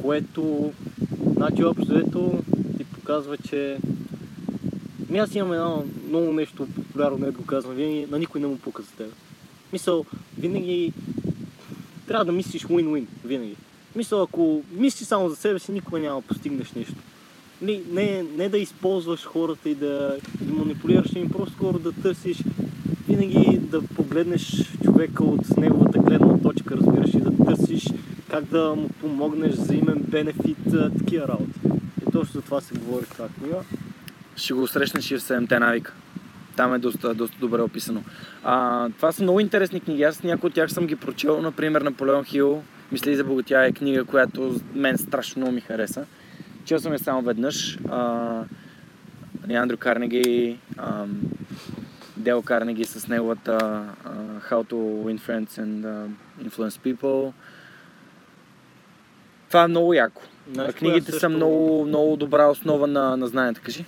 [0.01, 0.71] което,
[1.35, 2.39] значи общо взето
[2.77, 3.77] ти показва, че
[5.09, 8.57] ми аз имам едно много нещо популярно, не го казвам, винаги на никой не му
[8.57, 9.13] пука за теб.
[9.73, 10.05] Мисъл,
[10.39, 10.93] винаги
[12.07, 13.55] трябва да мислиш win-win, винаги.
[13.95, 16.95] Мисъл, ако мислиш само за себе си, никога няма да постигнеш нищо.
[17.61, 22.37] Не, не, не да използваш хората и да ги манипулираш, ами просто скоро да търсиш
[23.07, 27.85] винаги да погледнеш човека от неговата гледна точка, разбираш, и да търсиш
[28.29, 30.57] как да му помогнеш за имен бенефит,
[30.97, 31.59] такива работи.
[32.01, 33.55] И точно за това се говори тази книга.
[34.35, 35.93] Ще го срещнеш и в 7 навика.
[36.55, 38.03] Там е доста, доста добре описано.
[38.43, 40.03] А, това са много интересни книги.
[40.03, 41.41] Аз някои от тях съм ги прочел.
[41.41, 42.63] Например, Наполеон Хил.
[42.91, 46.05] Мисли за богатя е книга, която мен страшно ми хареса.
[46.65, 47.79] Чел съм я само веднъж.
[47.89, 48.43] А,
[49.49, 51.05] и Андрю Карнеги, а,
[52.17, 53.57] Дел Карнеги с неговата
[54.05, 54.09] а,
[54.41, 56.09] How to Win Friends and uh,
[56.41, 57.31] Influence People.
[59.47, 60.21] Това е много яко.
[60.53, 63.61] Знаеш, книгите са също- много, много добра основа на, на знанието.
[63.63, 63.85] Кажи.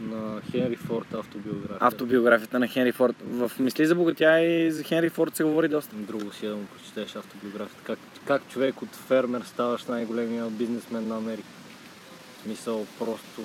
[0.00, 1.76] На Хенри Форд автобиография.
[1.80, 3.16] автобиографията на Хенри Форд.
[3.22, 5.96] В Мисли за богатя и за Хенри Форд се говори доста.
[5.96, 7.82] Друго си е да му прочетеш автобиографията.
[7.84, 11.48] Как, как човек от фермер ставаш най-големия бизнесмен на Америка.
[12.46, 13.42] Смисъл, просто,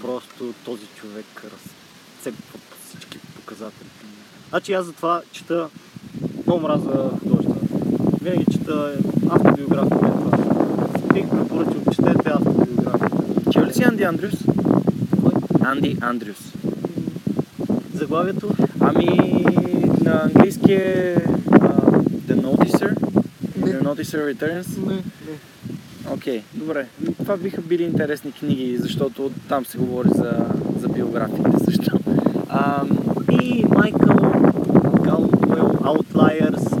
[0.00, 2.58] просто този човек разцепва
[2.88, 3.88] всички показатели.
[4.48, 5.68] Значи аз затова чета
[6.46, 7.58] много мраза художествена.
[8.22, 8.98] Винаги чета
[9.30, 10.12] автобиография.
[11.14, 13.50] Бих препоръчал, четете автобиографията.
[13.52, 14.34] Чел ли си Анди Андрюс?
[15.22, 15.32] Кой?
[15.60, 16.52] Анди Андрюс.
[17.94, 18.50] Заглавието?
[18.80, 19.06] Ами
[20.04, 21.16] на английски е
[21.50, 21.80] а,
[22.28, 22.94] The Noticer.
[23.58, 24.86] The Noticer Returns.
[24.86, 25.02] Не, не.
[26.10, 26.86] Окей, добре.
[27.18, 30.46] Това биха били интересни книги, защото там се говори за,
[30.80, 31.98] за биографиите също.
[32.48, 32.84] А,
[33.42, 34.16] И Майкъл
[35.02, 36.76] Галуел Outliers.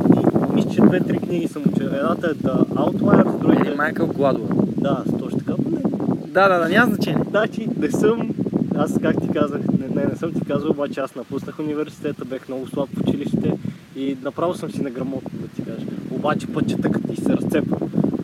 [0.50, 1.86] И мисля, че две-три книги съм учил.
[1.86, 3.68] Едната е The Outliers, другите...
[3.68, 4.48] или Майкъл Гладуел.
[4.76, 5.52] Да, точно така.
[5.70, 5.80] Не.
[6.26, 7.24] Да, да, да, няма значение.
[7.30, 8.30] Значи, не съм...
[8.76, 12.48] Аз как ти казах, не, не, не съм ти казал, обаче аз напуснах университета, бех
[12.48, 13.52] много слаб в училище
[13.96, 15.86] и направо съм си неграмотно, да ти кажа.
[16.10, 17.81] Обаче път чета като ти се разцепва.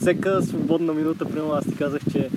[0.08, 2.28] Всека свободна минута, примерно аз ти казах, че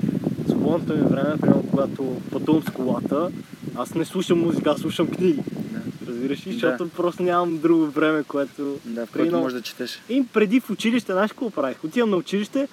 [0.48, 3.30] свободното ми време, примерно когато пътувам с колата,
[3.76, 5.40] аз не слушам музика, аз слушам книги.
[5.72, 6.44] Да, Разбираш ли?
[6.46, 6.54] Да.
[6.54, 8.76] Защото просто нямам друго време, което...
[8.86, 10.02] да в много- можеш да четеш.
[10.10, 11.84] И преди в училище, знаеш какво правих?
[11.84, 12.68] Отивам на училище,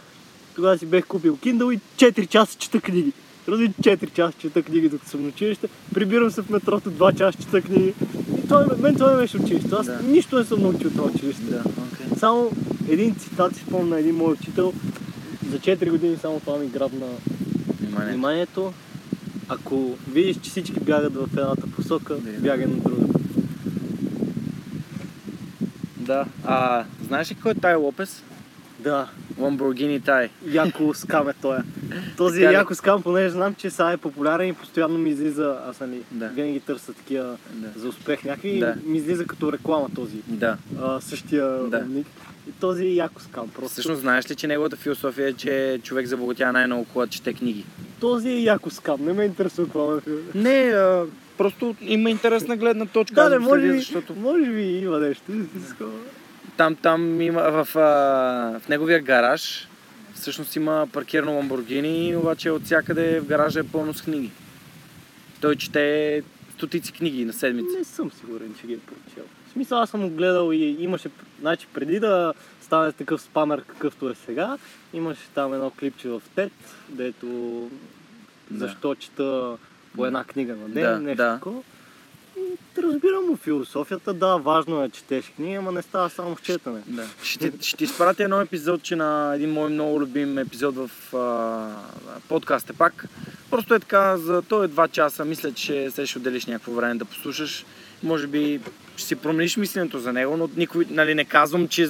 [0.54, 3.12] тогава си бех купил Kindle и 4 часа чета книги.
[3.48, 5.68] Ради 4 часа чета книги, докато съм на училище.
[5.94, 7.94] Прибирам се в метрото, 2 часа чета книги.
[8.38, 9.68] И той, мен това ми беше училище.
[9.72, 9.98] Аз Да.
[10.02, 11.42] нищо не съм научил от това училище.
[11.42, 11.60] Да,
[11.92, 12.06] окей.
[12.18, 12.50] Само
[12.88, 14.72] един цитат си спомня един мой учител.
[15.50, 17.06] За 4 години само това ми грабна
[17.80, 18.08] Внимание.
[18.08, 18.72] вниманието.
[19.48, 22.30] ако видиш, че всички бягат в едната посока, Да.
[22.32, 23.18] бягай на другата.
[25.96, 26.24] Да.
[26.44, 28.22] А, знаеш ли кой е Тай Лопес?
[28.78, 29.08] Да,
[29.38, 30.28] Lamborghini Тай.
[30.46, 31.58] яко скам е той.
[32.16, 35.80] Този Така яко скам, понеже знам, че сега е популярен и постоянно ми излиза, аз
[35.80, 36.28] нали, Да.
[36.28, 37.80] винаги търся такива Да.
[37.80, 38.74] за успех някакви, Да.
[38.84, 40.56] ми излиза като реклама този, Да.
[40.80, 41.84] а, същия Да.
[41.84, 42.06] ник.
[42.60, 43.72] Този е яко скам, просто.
[43.72, 47.64] Всъщност знаеш ли, че неговата философия е, че човек забогатява най-много, когато чете книги?
[48.00, 50.00] Този е яко скам, не ме интересува какво ме
[50.34, 51.04] Не, а,
[51.38, 53.14] просто има интересна гледна точка.
[53.14, 55.32] Да, не, може би, Защото може би има нещо.
[56.56, 59.68] там, там има в, а, в неговия гараж
[60.18, 64.30] всъщност има паркирано Ламборгини, обаче от всякъде в гаража е пълно с книги.
[65.40, 66.22] Той чете
[66.54, 67.78] стотици книги на седмица.
[67.78, 69.24] Не съм сигурен, че ги е прочел.
[69.48, 74.08] В смисъл, аз съм го гледал и имаше, значи преди да стане такъв спамер, какъвто
[74.10, 74.58] е сега,
[74.92, 76.50] имаше там едно клипче в TED,
[76.88, 77.26] дето
[78.50, 78.66] Да.
[78.66, 79.56] защо чета
[79.96, 81.34] по една книга на ден, Да, нещо да.
[81.34, 81.62] такова.
[82.78, 86.82] Разбирам му философията, да, важно е, че четеш книги, ама не става само в четене.
[86.86, 87.04] Да.
[87.22, 91.68] Ще, ще ти изпратя едно епизодче на един мой много любим епизод в а,
[92.28, 93.04] подкаста пак.
[93.50, 96.94] Просто е така, за той е два часа, мисля, че се ще отделиш някакво време
[96.94, 97.64] да послушаш.
[98.02, 98.60] Може би
[98.96, 101.88] ще си промениш мисленето за него, но никой, нали, не казвам, че,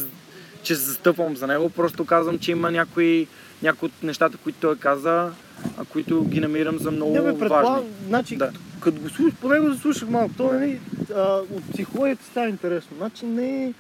[0.63, 3.27] че застъпвам за него, просто казвам, че има някои,
[3.63, 5.31] някои от нещата, които той каза,
[5.79, 7.89] а които ги намирам за много Не бе, важни.
[8.07, 8.53] значи, Да.
[8.81, 10.81] като го слуш, поне го заслушах малко, то нали,
[11.17, 12.97] а, от психологията става интересно.
[12.97, 13.75] Значи не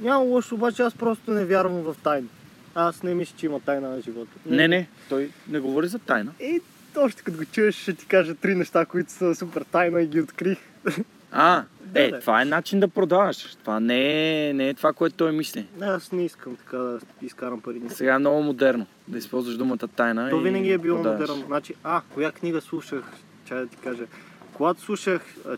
[0.00, 2.28] няма лошо, обаче аз просто не вярвам в тайни.
[2.74, 4.30] Аз не мисля, че има тайна на живота.
[4.46, 6.32] Не, не, той не говори за тайна.
[6.40, 6.60] И
[6.96, 10.20] още като го чуеш, ще ти кажа три неща, които са супер тайна и ги
[10.20, 10.58] открих.
[11.32, 12.20] А, Да, е, да.
[12.20, 13.56] това е начин да продаваш.
[13.56, 15.66] Това не е, не е това, което той мисли.
[15.80, 17.82] Не, аз не искам така да изкарам пари.
[17.88, 20.30] Сега е много модерно да използваш думата тайна.
[20.30, 21.20] То и винаги е било продаваш.
[21.28, 21.46] модерно.
[21.46, 23.04] Значи, а, коя книга слушах?
[23.44, 24.04] Чай да ти кажа.
[24.52, 25.56] Когато слушах а,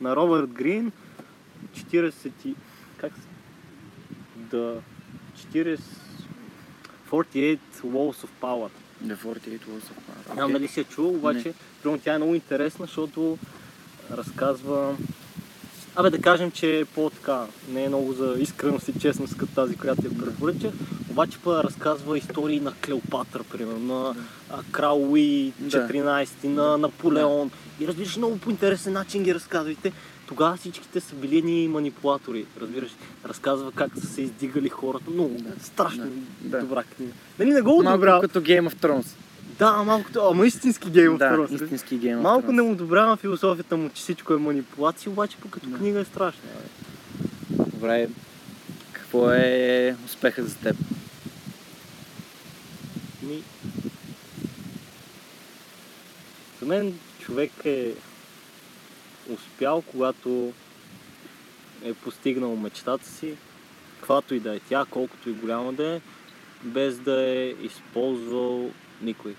[0.00, 0.92] на Робърт Грин,
[1.76, 2.54] 40 и...
[2.96, 3.20] Как се...
[4.36, 4.74] Да...
[5.52, 5.80] 40...
[7.10, 8.70] 48 Walls of Power.
[9.04, 10.32] The 48 Laws of Power.
[10.32, 10.52] Знам Окей.
[10.52, 13.38] дали си я чул, обаче примерно тя е много интересна, защото
[14.16, 14.96] разказва...
[15.96, 19.76] Абе да кажем, че е по-така, не е много за искреност и честност като тази,
[19.76, 20.72] която я препоръча,
[21.10, 24.14] обаче пък разказва истории на Клеопатра, примерно, на
[24.70, 25.88] крал Луи Да.
[25.88, 27.50] 14, на Наполеон.
[27.80, 29.92] И разбираш, много по интересен начин ги разказвайте.
[30.26, 32.90] Тогава всичките са били ни манипулатори, разбираш.
[33.24, 35.10] Разказва как са се издигали хората.
[35.10, 36.10] Много, страшно Да.
[36.40, 36.60] Да.
[36.60, 37.12] добра книга.
[37.38, 38.20] Нали не го Малко одобрявам?
[38.20, 39.06] като Game of Thrones.
[39.60, 41.62] Да, малко, ама истински Game of да, Thrones.
[41.62, 45.66] истински Game of Малко не одобрявам философията му, че всичко е манипулация, обаче пък като
[45.68, 45.76] Да.
[45.76, 46.40] книга е страшна.
[46.42, 46.68] бе.
[47.64, 48.08] Добре,
[48.92, 50.76] какво е успеха за теб?
[53.22, 53.42] Ми...
[56.60, 57.92] За мен човек е
[59.30, 60.52] успял, когато
[61.84, 63.34] е постигнал мечтата си,
[63.98, 66.00] каквато и да е тя, колкото и голяма да е,
[66.62, 68.70] без да е използвал
[69.02, 69.34] никой.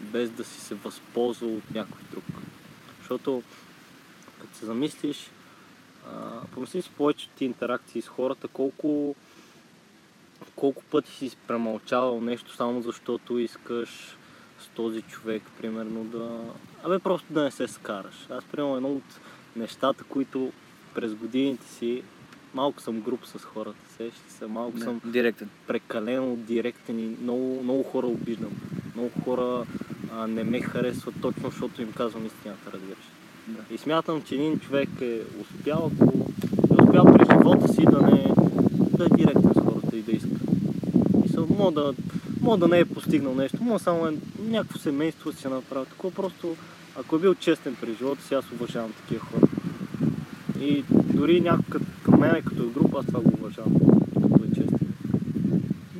[0.00, 2.24] Без да си се възползвал от някой друг.
[2.98, 3.42] Защото,
[4.40, 5.30] като се замислиш,
[6.52, 9.14] помисли си повечето ти интеракции с хората, колко
[10.56, 14.16] колко пъти си премълчавал нещо само защото искаш
[14.60, 16.40] с този човек, примерно, да...
[16.84, 18.26] Абе, просто да не се скараш.
[18.30, 19.20] Аз, примерно, едно от
[19.56, 20.52] нещата, които
[20.94, 22.02] през годините си
[22.54, 25.50] малко съм груп с хората, сеща се, малко Да, съм Директен.
[25.66, 28.52] прекалено директен и много, много хора обиждам.
[29.00, 29.64] Много хора
[30.16, 33.04] а, не ме харесват точно, защото им казвам истината, разбираш.
[33.48, 33.74] Да.
[33.74, 36.04] И смятам, че един човек е успял, ако
[36.80, 38.34] е успял през живота си да не
[38.98, 40.28] да е директен с хората и да иска.
[41.24, 41.94] И са, мога да,
[42.40, 44.14] мога да не е постигнал нещо, мога само е,
[44.48, 45.84] някакво семейство си направил.
[45.84, 46.56] Такова просто,
[46.96, 49.46] ако е бил честен през живота си, аз уважавам такива хора.
[50.60, 53.72] И дори като- към мен, като група, аз това го уважавам.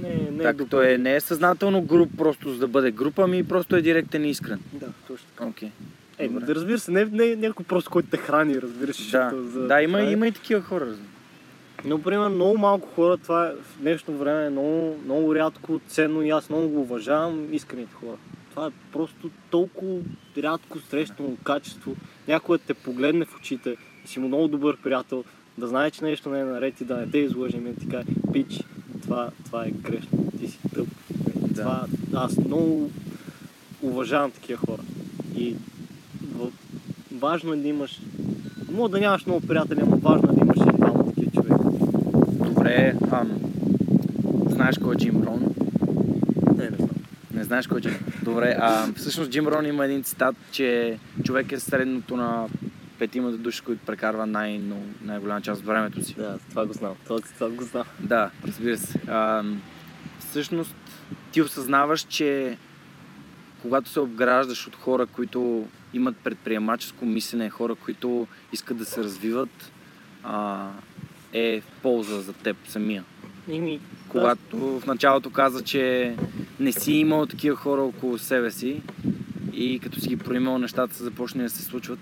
[0.03, 0.71] Не, не Так, добър.
[0.71, 4.25] той е, не е съзнателно груп, просто за да бъде група, ми просто е директен
[4.25, 4.61] и искрен.
[4.73, 5.47] Да, точно така.
[5.47, 5.71] Окей.
[6.19, 6.45] Е, Добре.
[6.45, 9.11] да разбира се, не, не е някой просто, който те храни, разбираш.
[9.11, 10.87] Да, за да има, това е- има и такива хора.
[11.85, 16.23] Но, примерно, много малко хора, това е, в днешно време е много, много рядко, ценно
[16.23, 18.17] и аз много го уважавам, искрените хора.
[18.51, 19.99] Това е просто толкова
[20.39, 21.97] рядко срещано качество.
[22.29, 25.25] Някой да те погледне в очите и си му много добър приятел,
[25.59, 28.61] да знае, че нещо не е наред и да не те излъже и каже, пич,
[29.11, 30.89] това, това е грешно, ти си тъп.
[31.35, 31.55] Да.
[31.55, 32.91] Това, аз много
[33.83, 34.83] уважавам такива хора.
[35.37, 35.57] И
[36.35, 36.49] в...
[37.13, 38.01] важно е да имаш,
[38.73, 41.65] мога да нямаш много приятели, но важно е да имаш и двама такива човека.
[42.45, 43.31] Добре, ам,
[44.47, 45.55] знаеш кой е Джим Брон?
[46.57, 46.91] Не, не знам.
[47.35, 47.99] Не Не знаеш кой е Джим.
[48.23, 52.47] Добре, а всъщност Джим Рон има един цитат, че човек е средното на
[53.01, 54.61] петимата души, които прекарва най-
[55.03, 56.15] най-голяма част от времето си.
[56.15, 56.95] Да, това го знам.
[57.05, 57.85] Това, това го знам.
[58.01, 59.01] Да, разбира се.
[59.09, 59.45] А,
[60.19, 60.75] всъщност
[61.33, 62.57] ти осъзнаваш, че
[63.63, 69.73] когато се обграждаш от хора, които имат предприемаческо мислене, хора, които искат да се развиват,
[70.23, 70.69] а,
[71.33, 73.05] е в полза за теб самия.
[73.49, 76.15] Ими, Когато в началото каза, че
[76.61, 78.83] не си имал такива хора около себе си
[79.53, 81.99] и като си ги проимал, нещата са започнали да се случват.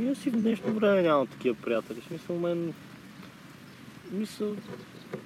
[0.00, 2.00] И в днешно време нямам такива приятели.
[2.08, 2.72] Смисъл мен...
[4.12, 4.56] Мисъл...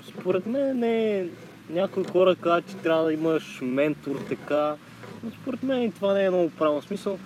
[0.09, 1.27] Според мен не.
[1.71, 4.75] Някои хора казват, че трябва да имаш ментор, така.
[5.25, 6.83] Но според мен това не е много правилно.
[6.83, 7.19] Смисъл,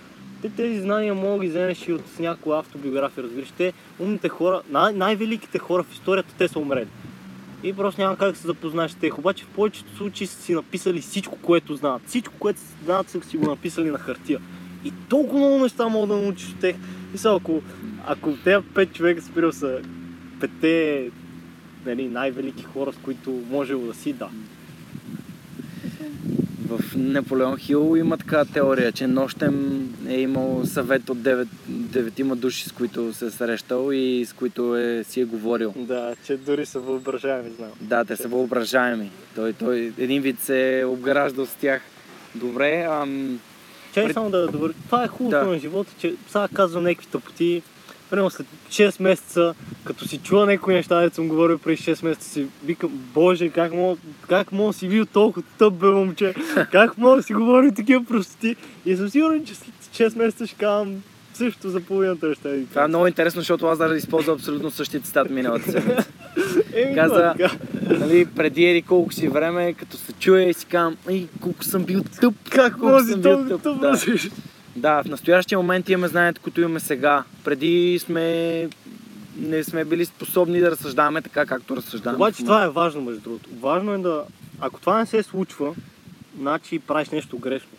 [0.43, 3.53] те тези знания мога ги вземеш и от някоя автобиография, разбираш.
[3.57, 6.89] Те, умните хора, най- най-великите хора в историята, те са умрели.
[7.63, 9.19] И просто няма как да се запознаеш с тях.
[9.19, 12.03] Обаче в повечето случаи са си написали всичко, което знаят.
[12.07, 14.41] Всичко, което знаят, са си го написали на хартия.
[14.85, 16.77] И толкова много неща мога да научиш от тях.
[17.13, 17.63] Мисля, ако,
[18.07, 19.81] ако тези пет човека спирал са
[20.41, 21.11] пете
[21.87, 24.29] нали, най-велики хора, с които може да си, да.
[26.69, 32.69] В Наполеон Хил има така теория, че нощем е имал съвет от 9, деветима души,
[32.69, 35.75] с които се е срещал и с които е, си е говорил.
[35.77, 37.71] Да, че дори са въображаеми, знам.
[37.81, 39.11] Да, те са въображаеми.
[39.35, 41.83] Той, той един вид се е обграждал с тях.
[42.35, 43.41] Добре, ам,
[43.95, 44.77] Чай Пред- само да довърши.
[44.87, 45.53] Това е хубавото Да.
[45.53, 47.63] на живота, че сега казвам някакви тъпоти.
[48.11, 52.29] Примерно след 6 месеца, като си чува някои неща, да съм говорил преди 6 месеца,
[52.29, 56.35] си викам, боже, как мога, как мога си бил толкова тъп, бе, момче?
[56.73, 58.57] Как мога да си говори такива простоти?
[58.87, 59.75] И съм сигурен, че след
[60.13, 61.03] 6 месеца ще казвам
[61.41, 62.49] също за половината неща.
[62.71, 66.05] Това е много интересно, защото аз даже използвам абсолютно същия цитат миналата седмица.
[66.75, 67.35] Еми, Каза-
[67.83, 71.85] нали, преди ери колко си време, като се чуя и си казвам, ай, колко съм
[71.85, 72.35] бил тъп.
[72.51, 73.97] Как колко да съм бил тъп, тъп, да.
[74.77, 77.25] Да, в настоящия момент имаме знанието, които имаме сега.
[77.45, 78.69] Преди сме
[79.37, 82.17] не сме били способни да разсъждаваме така, както разсъждаваме.
[82.17, 83.49] Обаче това е важно, между другото.
[83.61, 84.23] Важно е да,
[84.61, 85.75] ако това не се случва,
[86.39, 87.71] значи правиш нещо грешно.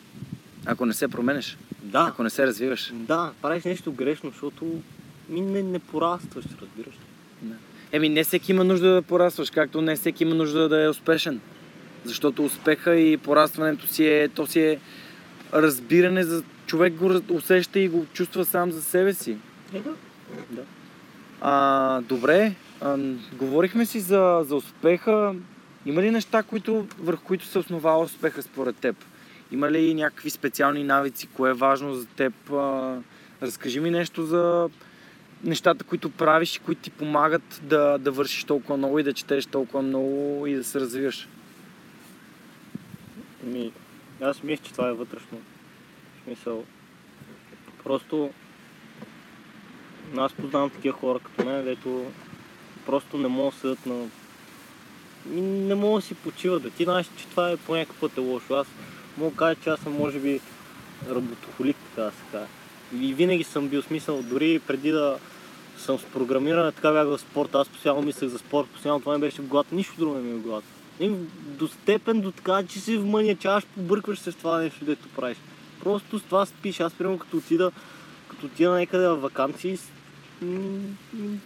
[0.65, 2.07] Ако не се променеш, Да.
[2.09, 2.91] ако не се развиваш.
[2.93, 4.81] Да, правиш нещо грешно, защото
[5.29, 6.93] ми не, не порастваш, разбираш.
[6.93, 7.53] ли?
[7.91, 11.41] Еми, не всеки има нужда да порастваш, както не всеки има нужда да е успешен.
[12.05, 14.79] Защото успеха и порастването си е, то си е
[15.53, 19.37] разбиране за човек го усеща и го чувства сам за себе си.
[19.73, 19.93] Е, да.
[20.49, 20.61] да.
[21.41, 22.97] А, добре, а,
[23.33, 25.35] говорихме си за, за успеха.
[25.85, 28.95] Има ли неща, които, върху които се основава успеха според теб?
[29.51, 31.27] Има ли някакви специални навици?
[31.27, 32.33] Кое е важно за теб?
[33.41, 34.69] Разкажи ми нещо за
[35.43, 39.45] нещата, които правиш и които ти помагат да, да вършиш толкова много и да четеш
[39.45, 41.27] толкова много и да се развиваш.
[43.43, 43.71] Ми,
[44.21, 45.37] аз мисля, че това е вътрешно.
[45.37, 46.65] В смисъл,
[47.83, 48.29] просто
[50.17, 52.11] аз познавам такива хора като мен, дето
[52.85, 54.07] просто не могат да седат на...
[55.25, 56.63] Ми, Не могат да си почиват.
[56.63, 56.69] Да.
[56.69, 58.53] Ти знаеш, че това е по някакъв път е лошо.
[58.53, 58.67] Аз
[59.17, 60.39] мога да кажа, че аз съм може би
[61.09, 62.47] работохолик, така да се каже.
[63.01, 65.17] И винаги съм бил смисъл, дори преди да
[65.77, 67.59] съм с програмиране, така бях в спорта.
[67.59, 70.31] Аз постоянно мислех за спорт, постоянно това ми беше в главата, нищо друго не ми
[70.31, 70.67] е в главата.
[70.99, 71.09] И
[71.45, 75.37] до степен до така, че си вманячаваш, побъркваш се в това нещо, дето правиш.
[75.83, 76.79] Просто с това спиш.
[76.79, 77.71] Аз примерно като отида,
[78.29, 79.77] като отида някъде в вакансии,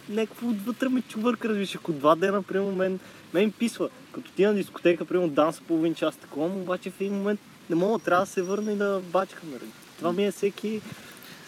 [0.08, 2.98] някакво отвътре ме чувърка, разбираш, ако два дена, примерно, мен,
[3.34, 3.88] мен писва.
[4.12, 7.40] Като отида на дискотека, примерно, данса половин час такова, обаче в един момент
[7.70, 9.50] не мога, трябва да се върна и да бачкам.
[9.50, 9.70] нали.
[9.98, 10.80] Това ми е всеки,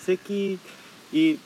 [0.02, 0.58] всеки
[1.12, 1.38] и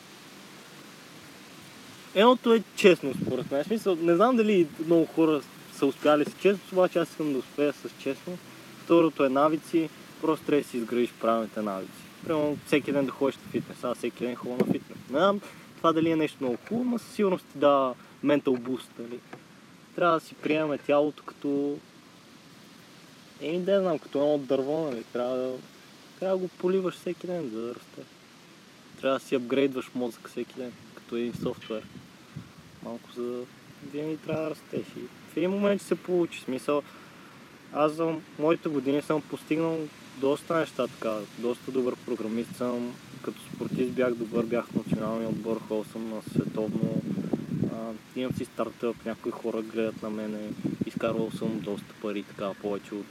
[2.14, 3.64] Едното е честно, според мен.
[3.64, 5.41] Смисъл, не знам дали много хора
[5.73, 8.39] са успяли с честност, обаче аз искам да успея с честно.
[8.85, 9.89] Второто е навици,
[10.20, 11.93] просто трябва да си изградиш правилните навици.
[12.25, 14.99] Примерно всеки ден да ходиш на фитнес, аз всеки ден ходя на фитнес.
[15.11, 15.41] Не знам
[15.77, 18.91] това дали е нещо много хубаво, но със сигурност ти дава ментал буст.
[19.97, 21.79] Трябва да си приемаме тялото като...
[23.43, 25.05] Еми, да знам, като едно дърво, нали?
[25.12, 25.53] Трябва да,
[26.20, 28.03] трябва да го поливаш всеки ден, за да расте.
[29.01, 31.82] Трябва да си апгрейдваш мозък всеки ден, като един софтуер.
[32.82, 33.45] Малко за да
[33.93, 34.86] винаги трябва да растеш.
[34.97, 35.01] И
[35.32, 36.40] в един момент ще се получи.
[36.40, 36.82] Смисъл,
[37.72, 39.78] аз за моите години съм постигнал
[40.16, 41.16] доста неща така.
[41.38, 42.95] Доста добър програмист съм.
[43.22, 47.03] Като спортист бях добър, бях в националния отбор, ходил съм на световно.
[47.72, 50.38] А, имам си стартъп, някои хора гледат на мене.
[51.03, 53.07] Изкарвал съм доста пари, така повече от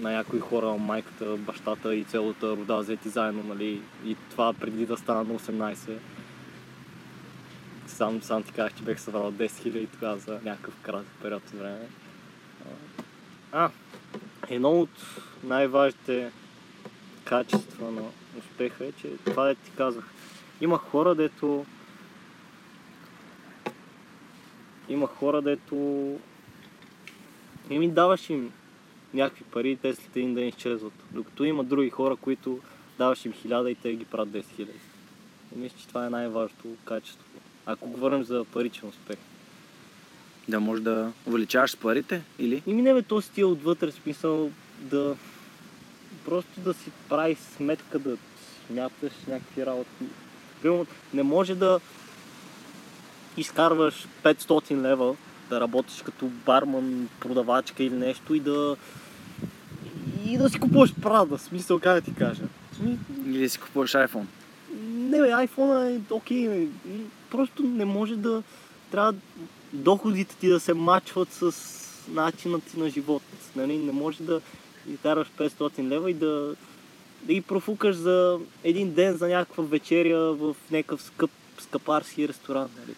[0.00, 3.82] на някои хора, майката, бащата и цялата рода взети заедно, нали?
[4.04, 5.98] И това преди да стана на 18.
[7.86, 11.58] Сам, сам ти казах, че бях събрал 10 000 тогава за някакъв кратък период от
[11.58, 11.88] време.
[13.52, 13.70] А,
[14.48, 14.90] едно от
[15.44, 16.32] най-важните
[17.24, 18.02] качества на
[18.38, 20.04] успеха е, че това да ти казах.
[20.60, 21.66] Има хора, дето
[24.88, 26.18] има хора, дето
[27.70, 28.52] и ми даваш им
[29.14, 30.92] някакви пари и те след един ден изчезват.
[31.10, 32.60] Докато има други хора, които
[32.98, 34.78] даваш им хиляда и те ги правят 10 хиляди.
[35.56, 37.24] И мисля, че това е най-важното качество.
[37.66, 39.16] Ако говорим за паричен успех.
[40.48, 42.62] Да може да увеличаваш с парите или?
[42.66, 44.50] И не бе то стил отвътре, в смисъл
[44.80, 45.16] да
[46.24, 48.16] просто да си прави сметка, да
[48.66, 49.90] смяташ някакви работи.
[50.62, 51.80] Примерно, не може да
[53.36, 55.16] изкарваш 500 лева,
[55.54, 58.76] да работиш като барман, продавачка или нещо и да
[60.26, 62.42] и да си купуваш Прада, смисъл как да ти кажа.
[63.26, 64.24] Или да си купуваш iPhone?
[64.82, 66.66] Не бе, iPhone е окей, бе.
[67.30, 68.42] просто не може да...
[68.90, 69.14] Трябва
[69.72, 71.52] доходите ти да се мачват с
[72.08, 73.22] начина ти на живот.
[73.56, 73.78] Нали?
[73.78, 74.40] Не може да
[74.88, 76.54] изкараш 500 лева и да,
[77.22, 82.70] да ги профукаш за един ден за някаква вечеря в някакъв скъп, скъпарски ресторант.
[82.80, 82.94] Нали?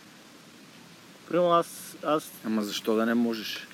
[1.29, 3.67] Примерно аз, аз Ама защо да не можеш?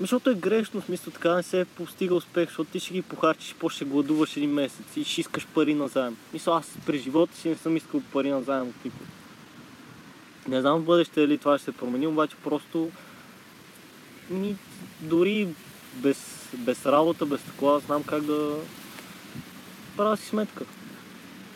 [0.00, 3.54] защото е грешно, в смисъл така не се постига успех, защото ти ще ги похарчиш
[3.58, 6.16] после ще гладуваш един месец и ще искаш пари на заем.
[6.32, 9.06] Мисля, аз през живота си не съм искал пари на заем от никой.
[10.48, 12.90] Не знам в бъдеще дали това ще се промени, обаче просто
[14.30, 14.56] ми,
[15.00, 15.48] дори
[15.94, 18.56] без, без работа, без такова, знам как да
[19.96, 20.64] правя си сметка.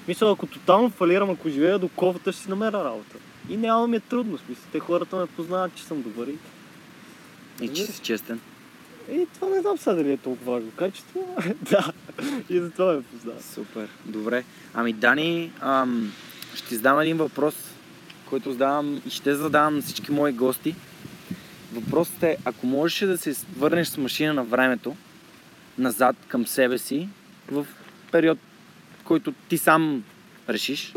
[0.09, 3.17] Мисля, ако тотално фалирам, ако живея до кофата, ще си намеря работа.
[3.51, 4.65] И няма ми е трудно, смисъл.
[4.73, 6.39] Те хората ме познават, че съм добър и
[7.65, 8.41] И че си честен.
[9.13, 11.37] и това не знам сега дали е толкова важно качество.
[11.71, 11.93] да,
[12.51, 13.43] и затова ме познава.
[13.43, 13.89] Супер.
[14.05, 14.45] Добре.
[14.75, 16.13] Ами Дани, ам,
[16.55, 17.55] ще ти задам един въпрос,
[18.29, 20.75] който задавам и ще задавам на всички мои гости.
[21.73, 24.97] Въпросът е, ако можеш да се върнеш с машина на времето,
[25.79, 27.09] назад към себе си,
[27.51, 27.67] в
[28.13, 28.39] период,
[29.05, 30.05] който ти сам
[30.49, 30.93] решиш,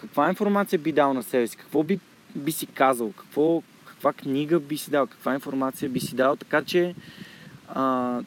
[0.00, 1.56] каква информация би дал на себе си?
[1.56, 2.00] Какво би,
[2.34, 3.12] би си казал?
[3.12, 5.06] Какво, каква книга би си дал?
[5.06, 6.36] Каква информация би си дал?
[6.36, 6.94] Така че
[7.68, 8.20] а,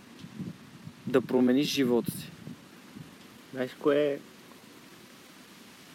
[1.07, 2.31] да промениш живота си.
[3.53, 4.19] Знаеш кое е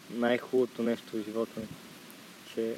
[0.09, 1.67] най-хубавото нещо в живота ми?
[2.53, 2.75] Че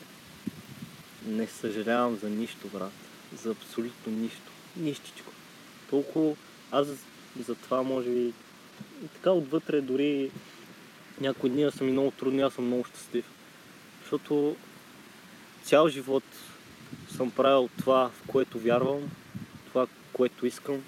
[1.25, 2.91] не съжалявам за нищо, брат.
[3.43, 4.51] За абсолютно нищо.
[4.77, 5.31] Нищичко.
[5.89, 6.35] Толкова
[6.71, 6.87] аз
[7.45, 8.33] за това може би
[9.13, 10.31] така отвътре дори
[11.21, 13.25] някои дни са ми много трудни, аз съм много щастлив.
[14.01, 14.55] Защото
[15.63, 16.23] цял живот
[17.15, 19.11] съм правил това, в което вярвам,
[19.67, 20.83] това, което искам.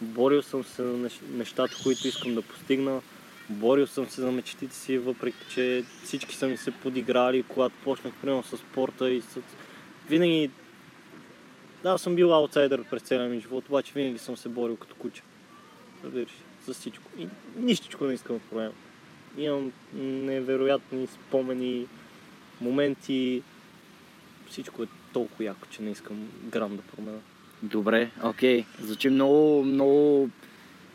[0.00, 3.00] Борил съм се нещ- нещата, които искам да постигна.
[3.48, 8.14] Борил съм се за мечтите си, въпреки че всички са ми се подиграли, когато почнах
[8.14, 9.40] примерно с спорта и с...
[10.08, 10.50] Винаги...
[11.82, 15.22] Да, съм бил аутсайдър през целия ми живот, обаче винаги съм се борил като куче.
[16.04, 16.32] Разбираш,
[16.66, 17.04] за всичко.
[17.18, 18.72] И нищичко не искам да променям.
[19.38, 21.86] Имам невероятни спомени,
[22.60, 23.42] моменти.
[24.50, 27.18] Всичко е толкова яко, че не искам грам да променя.
[27.62, 28.64] Добре, окей.
[28.80, 30.30] Звучи много, много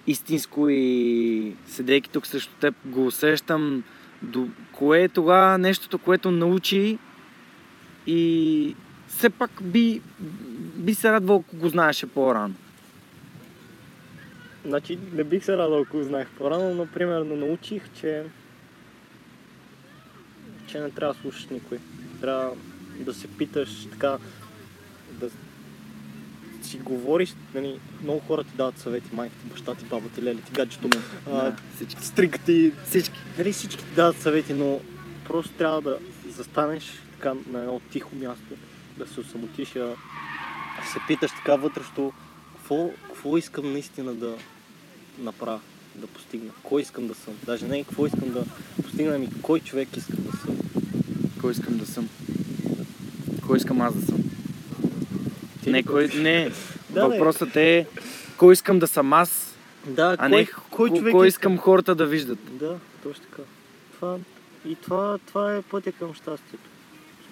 [0.08, 3.84] истинско и седейки тук срещу теб го усещам.
[4.22, 4.48] До...
[4.72, 6.98] Кое е тогава нещото, което научи
[8.08, 8.76] и
[9.08, 10.02] все пак би,
[10.76, 12.56] би се радвал, ако го знаеше по-рано.
[14.66, 18.24] Значи не бих се радвал, ако знаех по-рано, но примерно научих, че
[20.68, 21.80] че не трябва да слушаш никой.
[22.22, 22.52] Трябва
[23.00, 24.18] да се питаш така,
[25.12, 25.30] да
[26.62, 30.40] си говориш, нали, много хора ти дават съвети, майка ти, баща ти, баба ти, леля
[30.42, 30.90] ти, гаджето,
[31.28, 32.06] а, Да, всички.
[32.06, 33.20] стрика ти, Всички.
[33.38, 34.80] Нали всички ти дават съвети, но
[35.28, 35.98] просто трябва да
[36.30, 38.56] застанеш така на едно тихо място,
[38.98, 39.96] да се осамотиш, да
[40.94, 42.14] се питаш така вътрешно,
[42.56, 44.36] какво, какво искам наистина да
[45.20, 45.60] направя,
[45.96, 47.34] да постигна, кой искам да съм.
[47.46, 48.44] Даже не какво искам да
[48.84, 50.58] постигна, ами кой човек искам да съм.
[51.42, 52.10] Кой искам да съм?
[53.48, 54.18] Кой искам аз да съм?
[55.64, 56.08] Ти Не, кой...
[56.08, 56.52] не.
[56.90, 57.08] Да.
[57.08, 57.88] Въпросът е
[58.38, 59.56] кой искам да съм аз,
[59.88, 61.40] Да, а кой, не кой човек кой иска?
[61.40, 62.40] искам хората да виждат.
[62.58, 63.42] Да, точно така.
[63.96, 64.18] Това,
[64.66, 66.70] и това, това е пътя към щастието,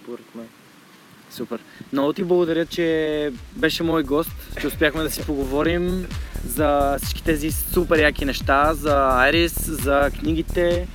[0.02, 0.48] според мен.
[1.34, 1.60] Супер.
[1.94, 4.32] Много ти благодаря, че беше мой гост,
[4.62, 6.06] че успяхме да си поговорим
[6.46, 10.88] за всички тези супер яки неща, за Айрис, за книгите.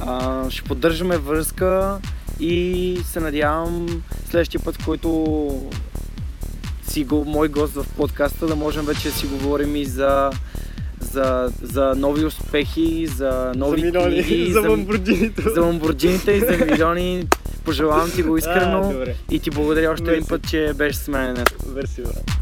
[0.00, 1.98] А, ще поддържаме връзка
[2.40, 5.70] и се надявам следващия път, в който
[6.82, 10.30] си го, мой гост в подкаста, да можем вече да си говорим и за,
[11.00, 15.42] за, за нови успехи, за нови за милиони, книги, за ламбурджините.
[15.54, 17.26] за ламбурджините и за милиони.
[17.70, 18.94] Пожелавам ти го искрено.
[19.06, 19.14] А.
[19.30, 21.44] И ти благодаря още един път, че беше с мен.
[21.66, 22.39] Верси, брат.